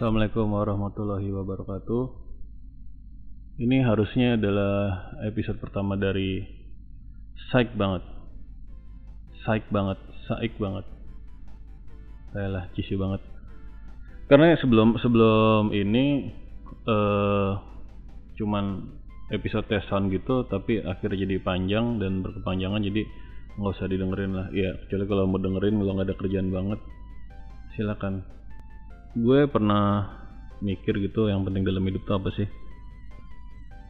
Assalamualaikum 0.00 0.56
warahmatullahi 0.56 1.28
wabarakatuh. 1.28 2.04
Ini 3.60 3.84
harusnya 3.84 4.40
adalah 4.40 5.12
episode 5.28 5.60
pertama 5.60 5.92
dari 5.92 6.40
Psych 7.36 7.76
banget. 7.76 8.00
Psych 9.44 9.60
banget, 9.68 10.00
Psych 10.24 10.56
banget. 10.56 10.88
Saya 12.32 12.64
cici 12.72 12.96
banget. 12.96 13.20
Karena 14.24 14.56
sebelum 14.56 14.96
sebelum 15.04 15.68
ini 15.76 16.32
eh 16.88 17.52
cuman 18.40 18.64
episode 19.36 19.68
tes 19.68 19.84
sound 19.92 20.08
gitu, 20.16 20.48
tapi 20.48 20.80
akhirnya 20.80 21.28
jadi 21.28 21.44
panjang 21.44 22.00
dan 22.00 22.24
berkepanjangan 22.24 22.80
jadi 22.88 23.04
nggak 23.60 23.72
usah 23.76 23.84
didengerin 23.84 24.32
lah. 24.32 24.48
Ya 24.48 24.80
kecuali 24.80 25.04
kalau 25.04 25.28
mau 25.28 25.36
dengerin 25.36 25.76
kalau 25.76 25.92
nggak 25.92 26.08
ada 26.08 26.16
kerjaan 26.16 26.48
banget, 26.48 26.80
silakan 27.76 28.39
gue 29.16 29.40
pernah 29.50 30.06
mikir 30.62 30.94
gitu 31.02 31.26
yang 31.26 31.42
penting 31.42 31.66
dalam 31.66 31.82
hidup 31.82 32.02
tuh 32.06 32.16
apa 32.20 32.30
sih? 32.36 32.48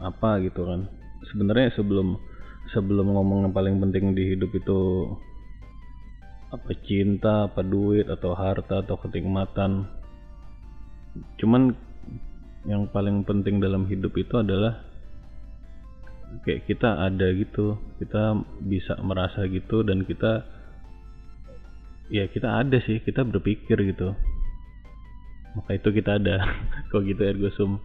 Apa 0.00 0.40
gitu 0.40 0.64
kan. 0.64 0.88
Sebenarnya 1.28 1.76
sebelum 1.76 2.16
sebelum 2.72 3.12
ngomong 3.12 3.48
yang 3.48 3.54
paling 3.54 3.76
penting 3.82 4.16
di 4.16 4.32
hidup 4.36 4.48
itu 4.56 5.10
apa 6.50 6.70
cinta 6.82 7.46
apa 7.52 7.60
duit 7.60 8.08
atau 8.08 8.32
harta 8.32 8.80
atau 8.80 8.96
kenikmatan. 8.96 9.84
Cuman 11.36 11.74
yang 12.64 12.88
paling 12.88 13.24
penting 13.28 13.60
dalam 13.60 13.84
hidup 13.88 14.16
itu 14.16 14.40
adalah 14.40 14.84
kayak 16.46 16.68
kita 16.70 17.10
ada 17.10 17.26
gitu 17.34 17.74
kita 17.98 18.38
bisa 18.62 18.94
merasa 19.02 19.48
gitu 19.50 19.82
dan 19.82 20.06
kita 20.06 20.46
ya 22.12 22.30
kita 22.30 22.62
ada 22.62 22.78
sih 22.84 23.02
kita 23.02 23.26
berpikir 23.26 23.80
gitu 23.82 24.14
maka 25.56 25.70
itu 25.76 25.88
kita 25.90 26.18
ada. 26.20 26.46
Kok 26.90 27.02
gitu 27.06 27.22
ergo? 27.22 27.48
Sum. 27.54 27.82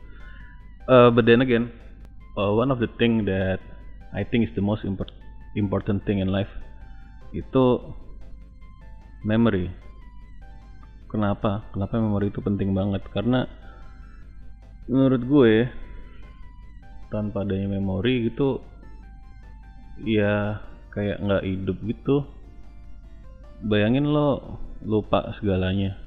Uh, 0.85 1.09
but 1.09 1.25
then 1.25 1.41
again 1.41 1.73
uh, 2.37 2.51
one 2.53 2.69
of 2.69 2.77
the 2.77 2.91
thing 2.99 3.25
that 3.25 3.59
I 4.13 4.23
think 4.23 4.47
is 4.47 4.53
the 4.55 4.61
most 4.61 4.83
import, 4.85 5.11
important 5.55 6.03
thing 6.05 6.19
in 6.19 6.29
life 6.29 6.51
itu 7.35 7.81
memory. 9.25 9.71
Kenapa? 11.09 11.63
Kenapa 11.71 11.99
memory 11.99 12.29
itu 12.31 12.39
penting 12.43 12.75
banget? 12.75 13.03
Karena 13.11 13.47
menurut 14.85 15.23
gue 15.25 15.53
tanpa 17.09 17.41
adanya 17.41 17.79
memori 17.79 18.29
gitu 18.29 18.59
ya 20.03 20.59
kayak 20.91 21.23
nggak 21.23 21.43
hidup 21.43 21.77
gitu. 21.87 22.17
Bayangin 23.65 24.11
lo 24.11 24.59
lupa 24.83 25.33
segalanya 25.39 26.04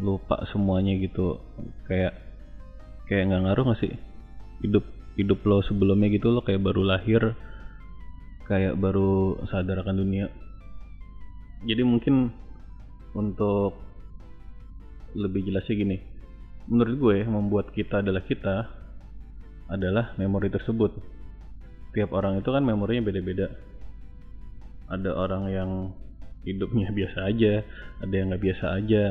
lupa 0.00 0.42
semuanya 0.50 0.96
gitu. 0.98 1.38
Kayak 1.86 2.16
kayak 3.06 3.30
nggak 3.30 3.42
ngaruh 3.46 3.64
gak 3.72 3.80
sih? 3.84 3.92
Hidup 4.64 4.84
hidup 5.14 5.40
lo 5.44 5.60
sebelumnya 5.66 6.08
gitu 6.08 6.32
lo 6.32 6.40
kayak 6.40 6.62
baru 6.64 6.86
lahir 6.86 7.34
kayak 8.48 8.74
baru 8.80 9.38
sadar 9.46 9.84
akan 9.86 9.96
dunia. 10.00 10.26
Jadi 11.62 11.82
mungkin 11.84 12.34
untuk 13.14 13.76
lebih 15.14 15.46
jelasnya 15.46 15.74
gini. 15.76 15.96
Menurut 16.70 16.94
gue 16.98 17.16
membuat 17.26 17.70
kita 17.74 18.02
adalah 18.02 18.22
kita 18.24 18.66
adalah 19.70 20.18
memori 20.18 20.50
tersebut. 20.50 20.98
Tiap 21.94 22.10
orang 22.10 22.38
itu 22.42 22.50
kan 22.50 22.62
memorinya 22.62 23.06
beda-beda. 23.06 23.50
Ada 24.90 25.10
orang 25.14 25.44
yang 25.50 25.70
hidupnya 26.44 26.88
biasa 26.98 27.28
aja 27.28 27.64
ada 28.00 28.14
yang 28.14 28.32
nggak 28.32 28.44
biasa 28.44 28.66
aja 28.80 29.04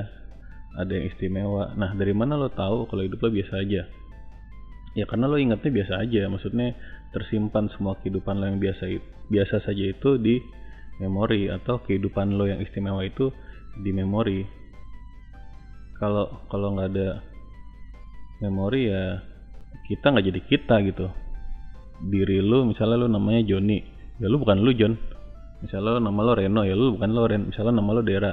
ada 0.78 0.92
yang 0.92 1.10
istimewa. 1.10 1.74
Nah 1.74 1.96
dari 1.98 2.14
mana 2.14 2.38
lo 2.38 2.52
tahu 2.54 2.86
kalau 2.92 3.02
hidup 3.02 3.20
lo 3.26 3.30
biasa 3.34 3.54
aja? 3.64 3.82
Ya 4.98 5.06
karena 5.06 5.26
lo 5.30 5.38
ingatnya 5.38 5.72
biasa 5.74 5.94
aja. 6.02 6.30
Maksudnya 6.30 6.76
tersimpan 7.16 7.72
semua 7.74 7.98
kehidupan 8.02 8.38
lo 8.38 8.46
yang 8.46 8.62
biasa 8.62 8.84
biasa 9.30 9.66
saja 9.66 9.84
itu 9.90 10.18
di 10.22 10.38
memori 11.00 11.48
atau 11.50 11.82
kehidupan 11.82 12.36
lo 12.36 12.46
yang 12.46 12.62
istimewa 12.62 13.02
itu 13.02 13.34
di 13.82 13.90
memori. 13.96 14.46
Kalau 15.98 16.46
kalau 16.52 16.76
nggak 16.78 16.90
ada 16.96 17.10
memori 18.40 18.88
ya 18.88 19.20
kita 19.90 20.14
nggak 20.14 20.26
jadi 20.30 20.42
kita 20.46 20.76
gitu. 20.86 21.08
Diri 22.00 22.40
lo 22.40 22.64
misalnya 22.64 23.06
lo 23.06 23.08
namanya 23.12 23.42
Joni. 23.44 23.80
Ya 24.20 24.28
lo 24.28 24.38
bukan 24.40 24.62
lo 24.62 24.72
John 24.76 24.96
misalnya 25.60 26.00
lo 26.00 26.02
nama 26.04 26.20
lo 26.24 26.32
Reno 26.40 26.62
ya 26.64 26.76
lo 26.76 26.96
bukan 26.96 27.10
lo 27.12 27.28
Ren. 27.28 27.52
Misalnya 27.52 27.80
nama 27.80 27.92
lo 27.96 28.02
Dera. 28.04 28.32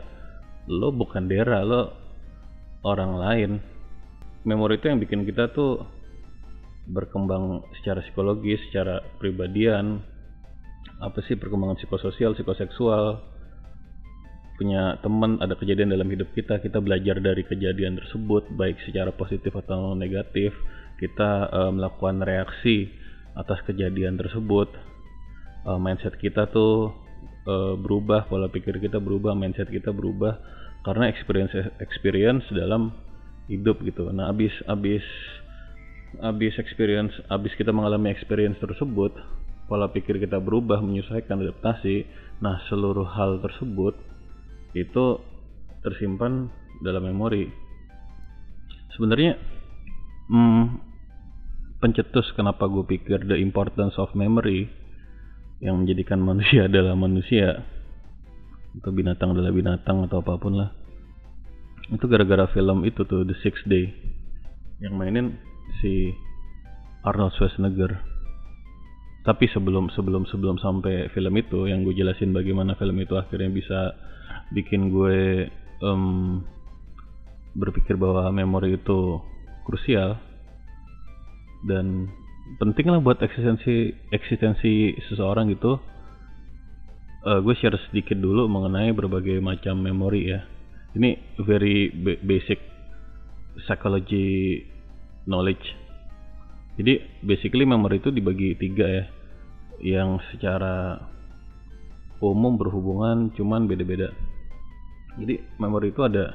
Lo 0.67 0.91
bukan 0.95 1.27
Dera 1.27 1.63
lo 1.67 2.06
orang 2.87 3.13
lain. 3.19 3.51
Memori 4.47 4.79
itu 4.79 4.87
yang 4.87 5.03
bikin 5.03 5.27
kita 5.27 5.51
tuh 5.51 5.83
berkembang 6.87 7.67
secara 7.83 7.99
psikologis 8.07 8.63
secara 8.71 9.03
pribadian. 9.19 9.99
Apa 11.03 11.19
sih 11.27 11.35
perkembangan 11.35 11.83
psikososial 11.83 12.39
psikoseksual? 12.39 13.35
Punya 14.57 14.97
teman 15.05 15.37
ada 15.43 15.59
kejadian 15.59 15.93
dalam 15.93 16.09
hidup 16.09 16.33
kita 16.33 16.63
kita 16.63 16.81
belajar 16.81 17.21
dari 17.21 17.45
kejadian 17.45 18.01
tersebut 18.01 18.49
baik 18.55 18.79
secara 18.87 19.11
positif 19.13 19.53
atau 19.53 19.93
negatif. 19.99 20.55
Kita 20.97 21.53
uh, 21.53 21.71
melakukan 21.75 22.25
reaksi 22.25 22.89
atas 23.37 23.61
kejadian 23.69 24.17
tersebut. 24.17 24.73
Uh, 25.67 25.77
mindset 25.83 26.15
kita 26.17 26.49
tuh 26.49 26.95
uh, 27.51 27.75
berubah 27.77 28.31
pola 28.31 28.47
pikir 28.49 28.79
kita 28.79 29.03
berubah 29.03 29.35
mindset 29.35 29.69
kita 29.69 29.91
berubah 29.91 30.39
karena 30.87 31.11
experience 31.11 31.51
experience 31.83 32.47
dalam 32.55 32.95
hidup 33.51 33.83
gitu. 33.83 34.07
Nah 34.15 34.31
abis 34.31 34.55
abis 34.71 35.03
abis 36.23 36.55
experience 36.63 37.11
abis 37.27 37.51
kita 37.59 37.75
mengalami 37.75 38.15
experience 38.15 38.55
tersebut 38.63 39.11
pola 39.67 39.91
pikir 39.91 40.23
kita 40.23 40.39
berubah 40.39 40.79
menyesuaikan 40.79 41.43
adaptasi. 41.43 42.07
Nah 42.39 42.63
seluruh 42.71 43.11
hal 43.19 43.43
tersebut 43.43 43.99
itu 44.79 45.19
tersimpan 45.83 46.47
dalam 46.87 47.03
memori. 47.03 47.51
Sebenarnya 48.95 49.35
hmm, 50.31 50.65
pencetus 51.83 52.31
kenapa 52.39 52.71
gue 52.71 52.87
pikir 52.87 53.27
the 53.27 53.35
importance 53.35 53.99
of 53.99 54.15
memory 54.15 54.71
yang 55.59 55.83
menjadikan 55.83 56.23
manusia 56.31 56.71
adalah 56.71 56.95
manusia 56.95 57.76
atau 58.81 58.91
binatang 58.93 59.33
adalah 59.33 59.53
binatang 59.53 60.05
atau 60.05 60.21
apa 60.21 60.37
pun 60.37 60.61
lah. 60.61 60.71
Itu 61.89 62.11
gara-gara 62.11 62.51
film 62.51 62.83
itu 62.85 63.07
tuh 63.07 63.25
The 63.25 63.37
Six 63.41 63.65
Day. 63.65 63.89
Yang 64.83 64.95
mainin 64.95 65.27
si 65.81 66.13
Arnold 67.07 67.33
Schwarzenegger. 67.39 67.97
Tapi 69.27 69.51
sebelum 69.51 69.91
sebelum 69.91 70.27
sebelum 70.31 70.57
sampai 70.63 71.11
film 71.11 71.35
itu 71.35 71.67
yang 71.67 71.83
gue 71.83 71.95
jelasin 71.95 72.31
bagaimana 72.31 72.79
film 72.79 72.95
itu 73.03 73.19
akhirnya 73.19 73.51
bisa 73.51 73.81
bikin 74.55 74.95
gue 74.95 75.51
um, 75.83 76.47
berpikir 77.59 77.99
bahwa 77.99 78.31
memori 78.31 78.79
itu 78.79 79.19
krusial 79.67 80.15
dan 81.67 82.07
penting 82.63 82.87
lah 82.87 83.03
buat 83.03 83.19
eksistensi 83.19 83.91
eksistensi 84.15 84.95
seseorang 85.11 85.51
gitu 85.51 85.83
uh, 87.27 87.43
gue 87.43 87.55
share 87.59 87.75
sedikit 87.91 88.17
dulu 88.17 88.47
mengenai 88.47 88.95
berbagai 88.95 89.43
macam 89.43 89.83
memori 89.83 90.31
ya. 90.31 90.47
Ini 90.97 91.37
very 91.43 91.93
basic 92.23 92.63
psychology 93.67 94.63
knowledge. 95.29 95.67
Jadi 96.79 97.21
basically 97.21 97.67
memori 97.69 98.01
itu 98.01 98.15
dibagi 98.15 98.55
tiga 98.57 98.87
ya. 98.87 99.05
Yang 99.83 100.25
secara 100.33 101.03
umum 102.23 102.57
berhubungan 102.57 103.35
cuman 103.37 103.69
beda-beda. 103.69 104.09
Jadi 105.21 105.37
memori 105.61 105.93
itu 105.93 106.01
ada 106.01 106.33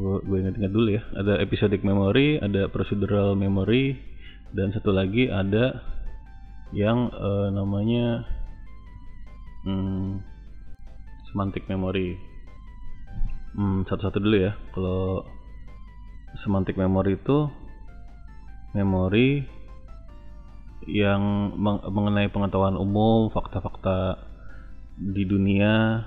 gue 0.00 0.36
ingat-ingat 0.40 0.72
dulu 0.72 0.88
ya. 0.90 1.02
Ada 1.14 1.38
episodic 1.44 1.86
memory 1.86 2.42
ada 2.42 2.66
procedural 2.72 3.38
memory 3.38 3.94
dan 4.50 4.74
satu 4.74 4.90
lagi 4.90 5.30
ada 5.30 5.78
yang 6.74 7.10
uh, 7.14 7.50
namanya 7.54 8.26
hmm, 9.64 10.20
semantic 11.30 11.66
memory 11.66 12.16
hmm, 13.54 13.86
satu-satu 13.86 14.18
dulu 14.22 14.36
ya. 14.38 14.52
Kalau 14.74 15.26
semantic 16.46 16.78
memory 16.78 17.18
itu 17.18 17.50
memori 18.74 19.42
yang 20.86 21.52
meng- 21.58 21.84
mengenai 21.90 22.30
pengetahuan 22.30 22.78
umum, 22.78 23.28
fakta-fakta 23.34 24.16
di 24.96 25.26
dunia. 25.26 26.06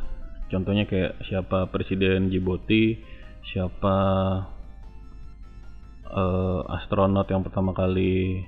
Contohnya 0.50 0.86
kayak 0.86 1.22
siapa 1.26 1.70
presiden 1.70 2.30
Djibouti, 2.30 2.98
siapa 3.54 3.96
eh, 6.08 6.62
astronot 6.80 7.28
yang 7.30 7.42
pertama 7.42 7.74
kali 7.74 8.42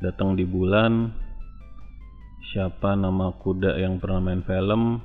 datang 0.00 0.32
di 0.32 0.48
bulan, 0.48 1.12
siapa 2.50 2.98
nama 2.98 3.30
kuda 3.38 3.78
yang 3.78 4.02
pernah 4.02 4.18
main 4.18 4.42
film, 4.42 4.98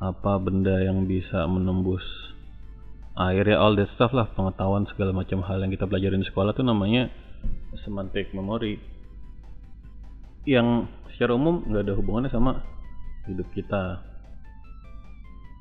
apa 0.00 0.40
benda 0.40 0.80
yang 0.80 1.04
bisa 1.04 1.44
menembus 1.44 2.00
air? 3.20 3.44
Ya 3.44 3.60
all 3.60 3.76
that 3.76 3.92
stuff 3.92 4.16
lah 4.16 4.32
pengetahuan 4.32 4.88
segala 4.88 5.12
macam 5.12 5.44
hal 5.44 5.60
yang 5.60 5.68
kita 5.68 5.84
pelajarin 5.84 6.24
di 6.24 6.28
sekolah 6.32 6.56
tuh 6.56 6.64
namanya 6.64 7.12
semantic 7.84 8.32
memory. 8.32 8.80
Yang 10.48 10.88
secara 11.12 11.36
umum 11.36 11.68
nggak 11.68 11.84
ada 11.84 11.94
hubungannya 12.00 12.32
sama 12.32 12.64
hidup 13.28 13.52
kita. 13.52 14.00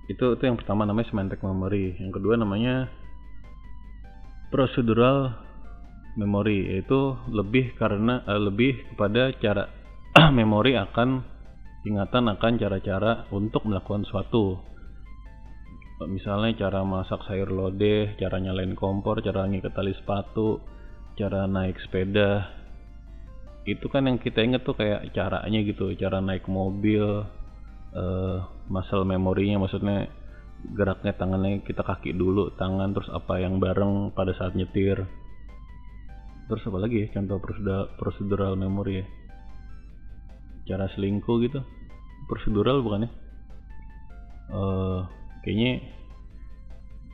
Itu 0.08 0.40
itu 0.40 0.44
yang 0.48 0.56
pertama 0.56 0.88
namanya 0.88 1.12
semantic 1.12 1.44
memory. 1.44 2.00
Yang 2.00 2.16
kedua 2.16 2.40
namanya 2.40 2.88
procedural 4.56 5.36
memory 6.16 6.80
yaitu 6.80 7.20
lebih 7.28 7.76
karena 7.76 8.24
eh, 8.24 8.40
lebih 8.40 8.88
kepada 8.96 9.36
cara 9.36 9.81
memori 10.38 10.76
akan 10.76 11.24
ingatan 11.88 12.28
akan 12.36 12.54
cara-cara 12.60 13.32
untuk 13.32 13.64
melakukan 13.64 14.04
suatu. 14.04 14.60
Misalnya 16.02 16.58
cara 16.58 16.82
masak 16.82 17.22
sayur 17.30 17.54
lodeh 17.54 18.18
cara 18.18 18.42
nyalain 18.42 18.74
kompor 18.74 19.22
cara 19.22 19.46
ngikat 19.46 19.72
tali 19.72 19.94
sepatu 19.94 20.60
cara 21.16 21.46
naik 21.46 21.78
sepeda. 21.80 22.50
Itu 23.64 23.88
kan 23.88 24.10
yang 24.10 24.18
kita 24.18 24.42
inget 24.42 24.66
tuh 24.66 24.74
kayak 24.74 25.14
caranya 25.14 25.62
gitu 25.62 25.94
cara 25.96 26.20
naik 26.20 26.50
mobil 26.50 27.24
eh 27.92 28.38
muscle 28.72 29.04
memorinya 29.04 29.62
maksudnya 29.62 30.10
geraknya 30.74 31.14
tangannya 31.14 31.62
kita 31.62 31.84
kaki 31.86 32.16
dulu 32.18 32.56
tangan 32.58 32.96
terus 32.96 33.10
apa 33.14 33.38
yang 33.38 33.62
bareng 33.62 34.12
pada 34.12 34.34
saat 34.34 34.58
nyetir. 34.58 35.06
Terus 36.50 36.68
apa 36.68 36.78
lagi 36.82 37.06
ya 37.06 37.08
contoh 37.16 37.38
prosedural, 37.96 38.58
memory 38.60 39.06
ya 39.06 39.06
cara 40.72 40.88
selingkuh 40.96 41.38
gitu. 41.44 41.60
Prosedural 42.32 42.80
bukan 42.80 43.06
ya 43.08 43.12
eh 44.52 45.00
kayaknya 45.44 45.72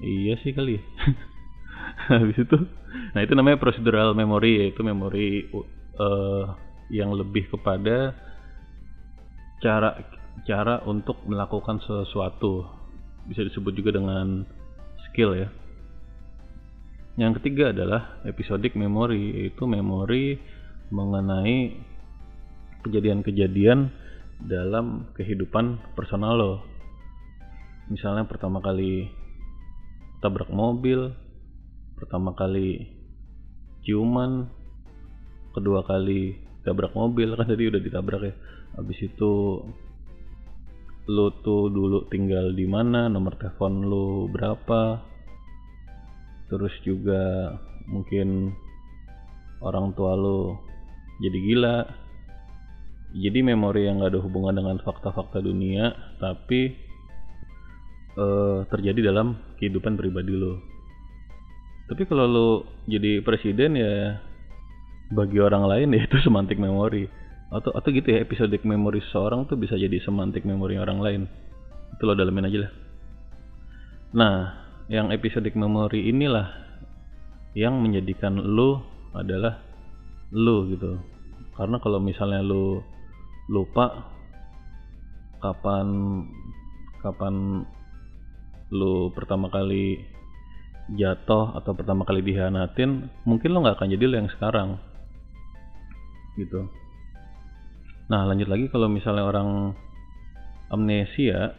iya 0.02 0.34
sih 0.42 0.52
kali 0.54 0.82
ya. 0.82 0.84
Habis 2.22 2.38
itu 2.42 2.58
nah 3.14 3.22
itu 3.22 3.34
namanya 3.38 3.62
procedural 3.62 4.18
memory 4.18 4.66
yaitu 4.66 4.82
memori 4.82 5.46
eh, 5.98 6.44
yang 6.94 7.14
lebih 7.14 7.50
kepada 7.52 8.16
cara 9.62 9.98
cara 10.46 10.86
untuk 10.86 11.22
melakukan 11.26 11.82
sesuatu. 11.82 12.66
Bisa 13.28 13.44
disebut 13.44 13.74
juga 13.76 13.98
dengan 13.98 14.48
skill 15.10 15.36
ya. 15.36 15.50
Yang 17.18 17.42
ketiga 17.42 17.74
adalah 17.74 18.22
episodic 18.30 18.78
memory 18.78 19.42
yaitu 19.42 19.66
memori 19.66 20.38
mengenai 20.94 21.76
kejadian-kejadian 22.88 23.92
dalam 24.44 25.12
kehidupan 25.14 25.80
personal 25.94 26.34
lo. 26.38 26.54
Misalnya 27.88 28.28
pertama 28.28 28.60
kali 28.60 29.08
tabrak 30.20 30.50
mobil 30.50 31.14
pertama 31.98 32.34
kali 32.34 32.90
ciuman 33.86 34.50
kedua 35.54 35.86
kali 35.86 36.38
tabrak 36.62 36.94
mobil 36.94 37.34
kan 37.38 37.48
tadi 37.48 37.70
udah 37.70 37.82
ditabrak 37.82 38.22
ya. 38.22 38.34
Habis 38.78 39.00
itu 39.08 39.34
lu 41.08 41.28
tuh 41.40 41.72
dulu 41.72 42.12
tinggal 42.12 42.52
di 42.52 42.68
mana 42.68 43.08
nomor 43.08 43.40
telepon 43.40 43.88
lu 43.88 44.28
berapa 44.28 45.00
terus 46.52 46.76
juga 46.84 47.56
mungkin 47.88 48.52
orang 49.64 49.96
tua 49.96 50.20
lu 50.20 50.60
jadi 51.24 51.38
gila 51.48 51.76
jadi 53.16 53.40
memori 53.40 53.88
yang 53.88 54.04
gak 54.04 54.12
ada 54.16 54.20
hubungan 54.20 54.56
dengan 54.60 54.78
fakta-fakta 54.84 55.40
dunia 55.40 55.96
tapi 56.20 56.76
eh, 58.18 58.60
terjadi 58.68 59.14
dalam 59.14 59.38
kehidupan 59.56 59.96
pribadi 59.96 60.34
lo. 60.36 60.60
Tapi 61.88 62.04
kalau 62.04 62.26
lo 62.28 62.50
jadi 62.84 63.24
presiden 63.24 63.80
ya 63.80 64.20
bagi 65.16 65.40
orang 65.40 65.64
lain 65.64 65.96
ya 65.96 66.04
itu 66.08 66.20
semantik 66.20 66.60
memori. 66.60 67.08
Atau 67.48 67.72
atau 67.72 67.90
gitu 67.96 68.12
ya 68.12 68.20
episodic 68.20 68.68
memori 68.68 69.00
seseorang 69.00 69.48
tuh 69.48 69.56
bisa 69.56 69.80
jadi 69.80 70.04
semantik 70.04 70.44
memori 70.44 70.76
orang 70.76 71.00
lain. 71.00 71.22
Itu 71.96 72.04
lo 72.04 72.12
dalemin 72.12 72.52
aja 72.52 72.68
lah. 72.68 72.72
Nah 74.12 74.36
yang 74.92 75.12
episodic 75.16 75.56
memory 75.56 76.12
inilah 76.12 76.48
yang 77.56 77.80
menjadikan 77.80 78.36
lo 78.36 78.84
adalah 79.16 79.64
lo 80.36 80.68
gitu. 80.68 81.00
Karena 81.56 81.80
kalau 81.80 82.04
misalnya 82.04 82.44
lo 82.44 82.97
lupa 83.48 84.12
kapan 85.40 85.88
kapan 87.00 87.64
lu 88.68 89.16
pertama 89.16 89.48
kali 89.48 90.04
jatuh 90.96 91.56
atau 91.56 91.72
pertama 91.76 92.04
kali 92.08 92.24
dihianatin 92.24 93.12
mungkin 93.28 93.52
lo 93.52 93.64
nggak 93.64 93.80
akan 93.80 93.92
jadi 93.92 94.06
lo 94.08 94.16
yang 94.20 94.32
sekarang. 94.32 94.70
Gitu. 96.40 96.68
Nah 98.08 98.24
lanjut 98.24 98.48
lagi 98.48 98.72
kalau 98.72 98.88
misalnya 98.88 99.28
orang 99.28 99.76
amnesia 100.72 101.56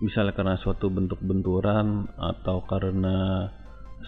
misalnya 0.00 0.36
karena 0.36 0.60
suatu 0.60 0.92
bentuk 0.92 1.20
benturan 1.24 2.08
atau 2.20 2.64
karena 2.68 3.48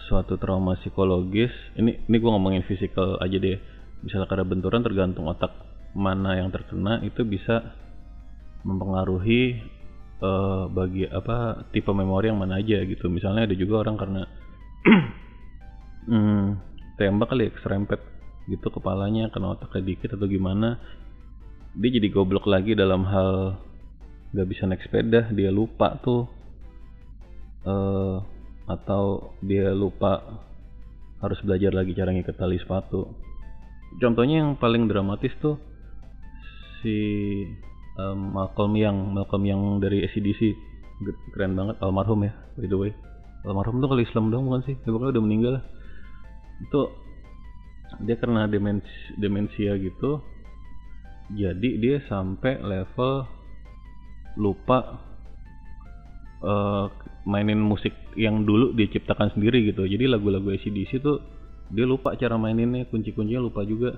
suatu 0.05 0.37
trauma 0.37 0.77
psikologis 0.77 1.49
ini 1.73 2.05
ini 2.05 2.15
gue 2.17 2.29
ngomongin 2.29 2.65
fisikal 2.65 3.17
aja 3.21 3.37
deh. 3.37 3.57
Misalnya 4.05 4.29
karena 4.29 4.45
benturan 4.47 4.85
tergantung 4.85 5.27
otak 5.27 5.68
mana 5.95 6.37
yang 6.37 6.49
terkena 6.53 7.01
itu 7.01 7.25
bisa 7.25 7.73
mempengaruhi 8.65 9.61
eh, 10.21 10.63
bagi 10.69 11.07
apa 11.09 11.67
tipe 11.73 11.89
memori 11.89 12.29
yang 12.29 12.39
mana 12.39 12.59
aja 12.61 12.83
gitu. 12.85 13.07
Misalnya 13.07 13.49
ada 13.49 13.55
juga 13.55 13.87
orang 13.87 13.95
karena 13.97 14.21
hmm, 16.11 16.45
tembak 16.99 17.29
kali 17.31 17.49
ya 17.49 17.51
serempet 17.63 17.99
gitu 18.49 18.67
kepalanya 18.73 19.29
kena 19.29 19.53
otaknya 19.53 19.93
dikit 19.93 20.17
atau 20.17 20.25
gimana 20.25 20.81
dia 21.77 22.01
jadi 22.01 22.09
goblok 22.09 22.49
lagi 22.49 22.73
dalam 22.73 23.05
hal 23.05 23.61
nggak 24.33 24.47
bisa 24.49 24.65
naik 24.65 24.81
sepeda 24.81 25.29
dia 25.29 25.53
lupa 25.53 26.01
tuh 26.01 26.25
eh 27.69 28.17
atau 28.69 29.33
dia 29.41 29.73
lupa 29.73 30.21
harus 31.19 31.39
belajar 31.41 31.73
lagi 31.73 31.97
cara 31.97 32.13
ngikat 32.13 32.37
tali 32.37 32.61
sepatu. 32.61 33.09
Contohnya 33.97 34.45
yang 34.45 34.55
paling 34.55 34.85
dramatis 34.85 35.33
tuh 35.41 35.57
si 36.81 36.95
um, 37.99 38.35
Malcolm 38.35 38.73
Young. 38.75 39.15
Malcolm 39.15 39.43
Young 39.45 39.63
dari 39.83 40.03
ACDC 40.07 40.41
keren 41.31 41.55
banget 41.55 41.79
almarhum 41.79 42.27
ya 42.27 42.33
by 42.59 42.67
the 42.67 42.77
way. 42.77 42.91
Almarhum 43.47 43.79
tuh 43.79 43.87
kalau 43.87 44.03
Islam 44.03 44.25
dong 44.31 44.51
bukan 44.51 44.61
sih? 44.67 44.75
Dia 44.83 44.91
pokoknya 44.91 45.15
udah 45.15 45.23
meninggal. 45.23 45.51
Lah 45.59 45.63
itu 46.59 46.81
dia 48.03 48.15
karena 48.19 48.45
demensia, 48.51 48.99
demensia 49.15 49.71
gitu. 49.79 50.19
Jadi 51.31 51.79
dia 51.79 52.03
sampai 52.09 52.59
level 52.59 53.23
lupa 54.35 54.99
eh, 56.43 56.85
mainin 57.23 57.61
musik 57.61 57.95
yang 58.19 58.43
dulu 58.43 58.75
dia 58.75 58.91
ciptakan 58.91 59.31
sendiri 59.31 59.63
gitu. 59.71 59.87
Jadi 59.87 60.03
lagu-lagu 60.09 60.51
ACDC 60.51 60.99
tuh 60.99 61.23
dia 61.69 61.85
lupa 61.85 62.17
cara 62.19 62.35
maininnya 62.35 62.89
kunci-kuncinya 62.91 63.39
lupa 63.39 63.63
juga. 63.63 63.95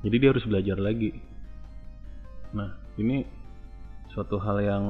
Jadi 0.00 0.16
dia 0.16 0.32
harus 0.32 0.44
belajar 0.48 0.80
lagi 0.80 1.35
nah 2.52 2.76
ini 3.00 3.24
suatu 4.14 4.40
hal 4.40 4.56
yang 4.62 4.84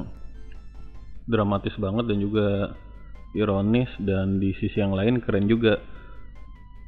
dramatis 1.26 1.74
banget 1.76 2.06
dan 2.06 2.18
juga 2.22 2.76
ironis 3.34 3.90
dan 4.00 4.38
di 4.38 4.54
sisi 4.56 4.78
yang 4.78 4.94
lain 4.94 5.18
keren 5.20 5.50
juga 5.50 5.76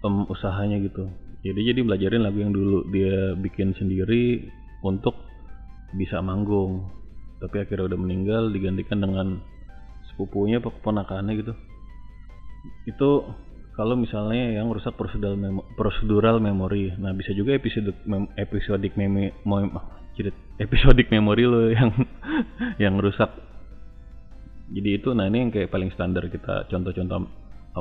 em, 0.06 0.24
usahanya 0.30 0.78
gitu. 0.80 1.10
Jadi 1.42 1.60
jadi 1.70 1.80
belajarin 1.82 2.22
lagu 2.22 2.38
yang 2.38 2.54
dulu 2.54 2.86
dia 2.90 3.34
bikin 3.38 3.74
sendiri 3.74 4.46
untuk 4.82 5.14
bisa 5.94 6.22
manggung. 6.22 6.86
Tapi 7.38 7.62
akhirnya 7.62 7.94
udah 7.94 7.98
meninggal 7.98 8.50
digantikan 8.50 8.98
dengan 8.98 9.38
sepupunya 10.10 10.58
keponakannya 10.58 11.34
gitu. 11.38 11.54
Itu 12.90 13.10
kalau 13.78 13.94
misalnya 13.94 14.58
yang 14.58 14.74
rusak 14.74 14.98
prosedural 14.98 15.38
memo 15.38 15.62
prosedural 15.78 16.42
memory 16.42 16.90
nah 16.98 17.14
bisa 17.14 17.30
juga 17.30 17.54
episode 17.54 17.94
mem 18.10 18.26
jadi 18.34 19.30
episodic 20.58 21.10
memory 21.14 21.44
lo 21.46 21.70
yang 21.70 21.90
yang 22.84 22.94
rusak. 22.98 23.30
Jadi 24.68 25.00
itu 25.00 25.16
nah 25.16 25.24
ini 25.30 25.48
yang 25.48 25.50
kayak 25.54 25.72
paling 25.72 25.88
standar 25.94 26.28
kita 26.28 26.68
contoh-contoh 26.68 27.24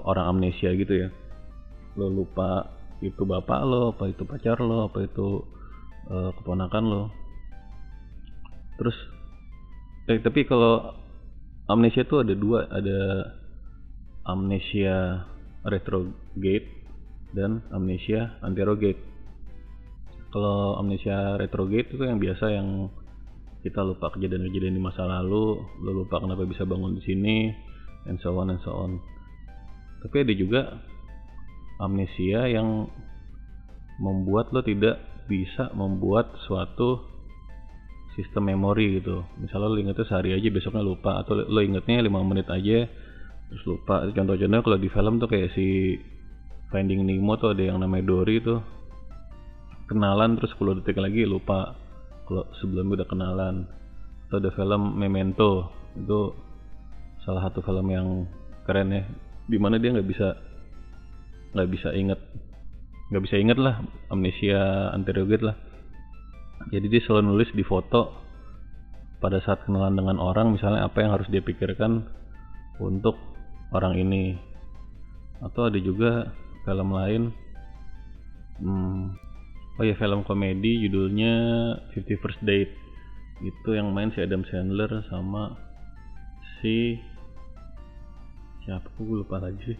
orang 0.05 0.37
amnesia 0.37 0.71
gitu 0.77 1.07
ya. 1.07 1.09
Lo 1.97 2.07
lupa 2.07 2.69
itu 3.01 3.25
bapak 3.25 3.61
lo 3.65 3.93
apa 3.93 4.09
itu 4.09 4.23
pacar 4.25 4.57
lo 4.61 4.87
apa 4.87 5.03
itu 5.03 5.41
eh, 6.09 6.31
keponakan 6.37 6.83
lo. 6.85 7.03
Terus 8.77 8.97
eh 10.07 10.21
tapi 10.23 10.47
kalau 10.47 10.95
amnesia 11.67 12.07
tuh 12.07 12.23
ada 12.23 12.33
dua 12.37 12.69
ada 12.71 13.33
amnesia 14.23 15.27
retrograde 15.67 16.67
dan 17.35 17.59
amnesia 17.75 18.39
anterograde 18.39 18.99
kalau 20.37 20.77
amnesia 20.77 21.33
retrograde 21.41 21.89
itu 21.89 22.05
yang 22.05 22.21
biasa 22.21 22.45
yang 22.53 22.93
kita 23.65 23.81
lupa 23.81 24.13
kejadian-kejadian 24.13 24.77
di 24.77 24.83
masa 24.85 25.01
lalu 25.09 25.57
lo 25.81 25.91
lupa 26.05 26.21
kenapa 26.21 26.45
bisa 26.45 26.61
bangun 26.61 26.93
di 26.93 27.01
sini 27.01 27.49
and 28.05 28.21
so 28.21 28.37
on 28.37 28.53
and 28.53 28.61
so 28.61 28.69
on. 28.69 29.01
Tapi 30.05 30.21
ada 30.21 30.33
juga 30.37 30.61
amnesia 31.81 32.45
yang 32.45 32.85
membuat 33.97 34.53
lo 34.53 34.61
tidak 34.61 35.01
bisa 35.25 35.73
membuat 35.73 36.37
suatu 36.45 37.01
sistem 38.13 38.53
memori 38.53 39.01
gitu. 39.01 39.25
Misalnya 39.41 39.73
lo 39.73 39.77
ingetnya 39.81 40.05
sehari 40.05 40.37
aja 40.37 40.53
besoknya 40.53 40.85
lupa 40.85 41.17
atau 41.25 41.33
lo 41.33 41.59
ingetnya 41.65 42.05
lima 42.05 42.21
menit 42.21 42.45
aja 42.53 42.85
terus 43.49 43.63
lupa. 43.65 44.05
Contoh-contohnya 44.13 44.61
kalau 44.61 44.77
di 44.77 44.89
film 44.93 45.17
tuh 45.17 45.33
kayak 45.33 45.49
si 45.57 45.97
Finding 46.69 47.09
Nemo 47.09 47.41
tuh 47.41 47.57
ada 47.57 47.73
yang 47.73 47.81
namanya 47.81 48.05
Dory 48.05 48.37
tuh 48.37 48.77
kenalan 49.87 50.35
terus 50.35 50.51
10 50.59 50.83
detik 50.83 50.99
lagi 50.99 51.23
lupa 51.23 51.73
kalau 52.27 52.43
sebelumnya 52.59 53.01
udah 53.01 53.07
kenalan. 53.07 53.55
Atau 54.27 54.43
ada 54.43 54.51
film 54.51 54.99
Memento 54.99 55.71
itu 55.95 56.35
salah 57.23 57.47
satu 57.47 57.63
film 57.63 57.87
yang 57.87 58.27
keren 58.67 58.91
ya. 58.91 59.03
Di 59.47 59.55
mana 59.55 59.79
dia 59.79 59.95
nggak 59.95 60.07
bisa 60.07 60.35
nggak 61.55 61.69
bisa 61.71 61.89
inget 61.95 62.19
nggak 63.07 63.23
bisa 63.23 63.39
inget 63.39 63.55
lah 63.55 63.79
amnesia 64.11 64.91
anterioget 64.91 65.39
lah. 65.39 65.55
Jadi 66.67 66.91
dia 66.91 67.01
selalu 67.07 67.31
nulis 67.31 67.49
di 67.55 67.63
foto 67.63 68.11
pada 69.23 69.39
saat 69.39 69.63
kenalan 69.63 69.95
dengan 69.95 70.19
orang 70.19 70.51
misalnya 70.51 70.85
apa 70.85 70.99
yang 70.99 71.15
harus 71.15 71.31
dia 71.31 71.39
pikirkan 71.39 72.03
untuk 72.83 73.15
orang 73.71 73.95
ini. 73.95 74.35
Atau 75.39 75.71
ada 75.71 75.79
juga 75.79 76.35
film 76.67 76.91
lain 76.91 77.31
hmm, 78.59 79.26
oh 79.77 79.85
ya 79.85 79.93
film 79.93 80.25
komedi 80.25 80.81
judulnya 80.89 81.33
Fifty 81.93 82.17
First 82.17 82.41
Date. 82.41 82.73
Itu 83.45 83.77
yang 83.77 83.93
main 83.93 84.09
si 84.09 84.19
Adam 84.25 84.41
Sandler 84.49 85.05
sama 85.05 85.53
si 86.59 86.97
siapa? 88.65 88.89
Gue 88.97 89.21
lupa 89.21 89.37
lagi 89.37 89.61
sih. 89.61 89.79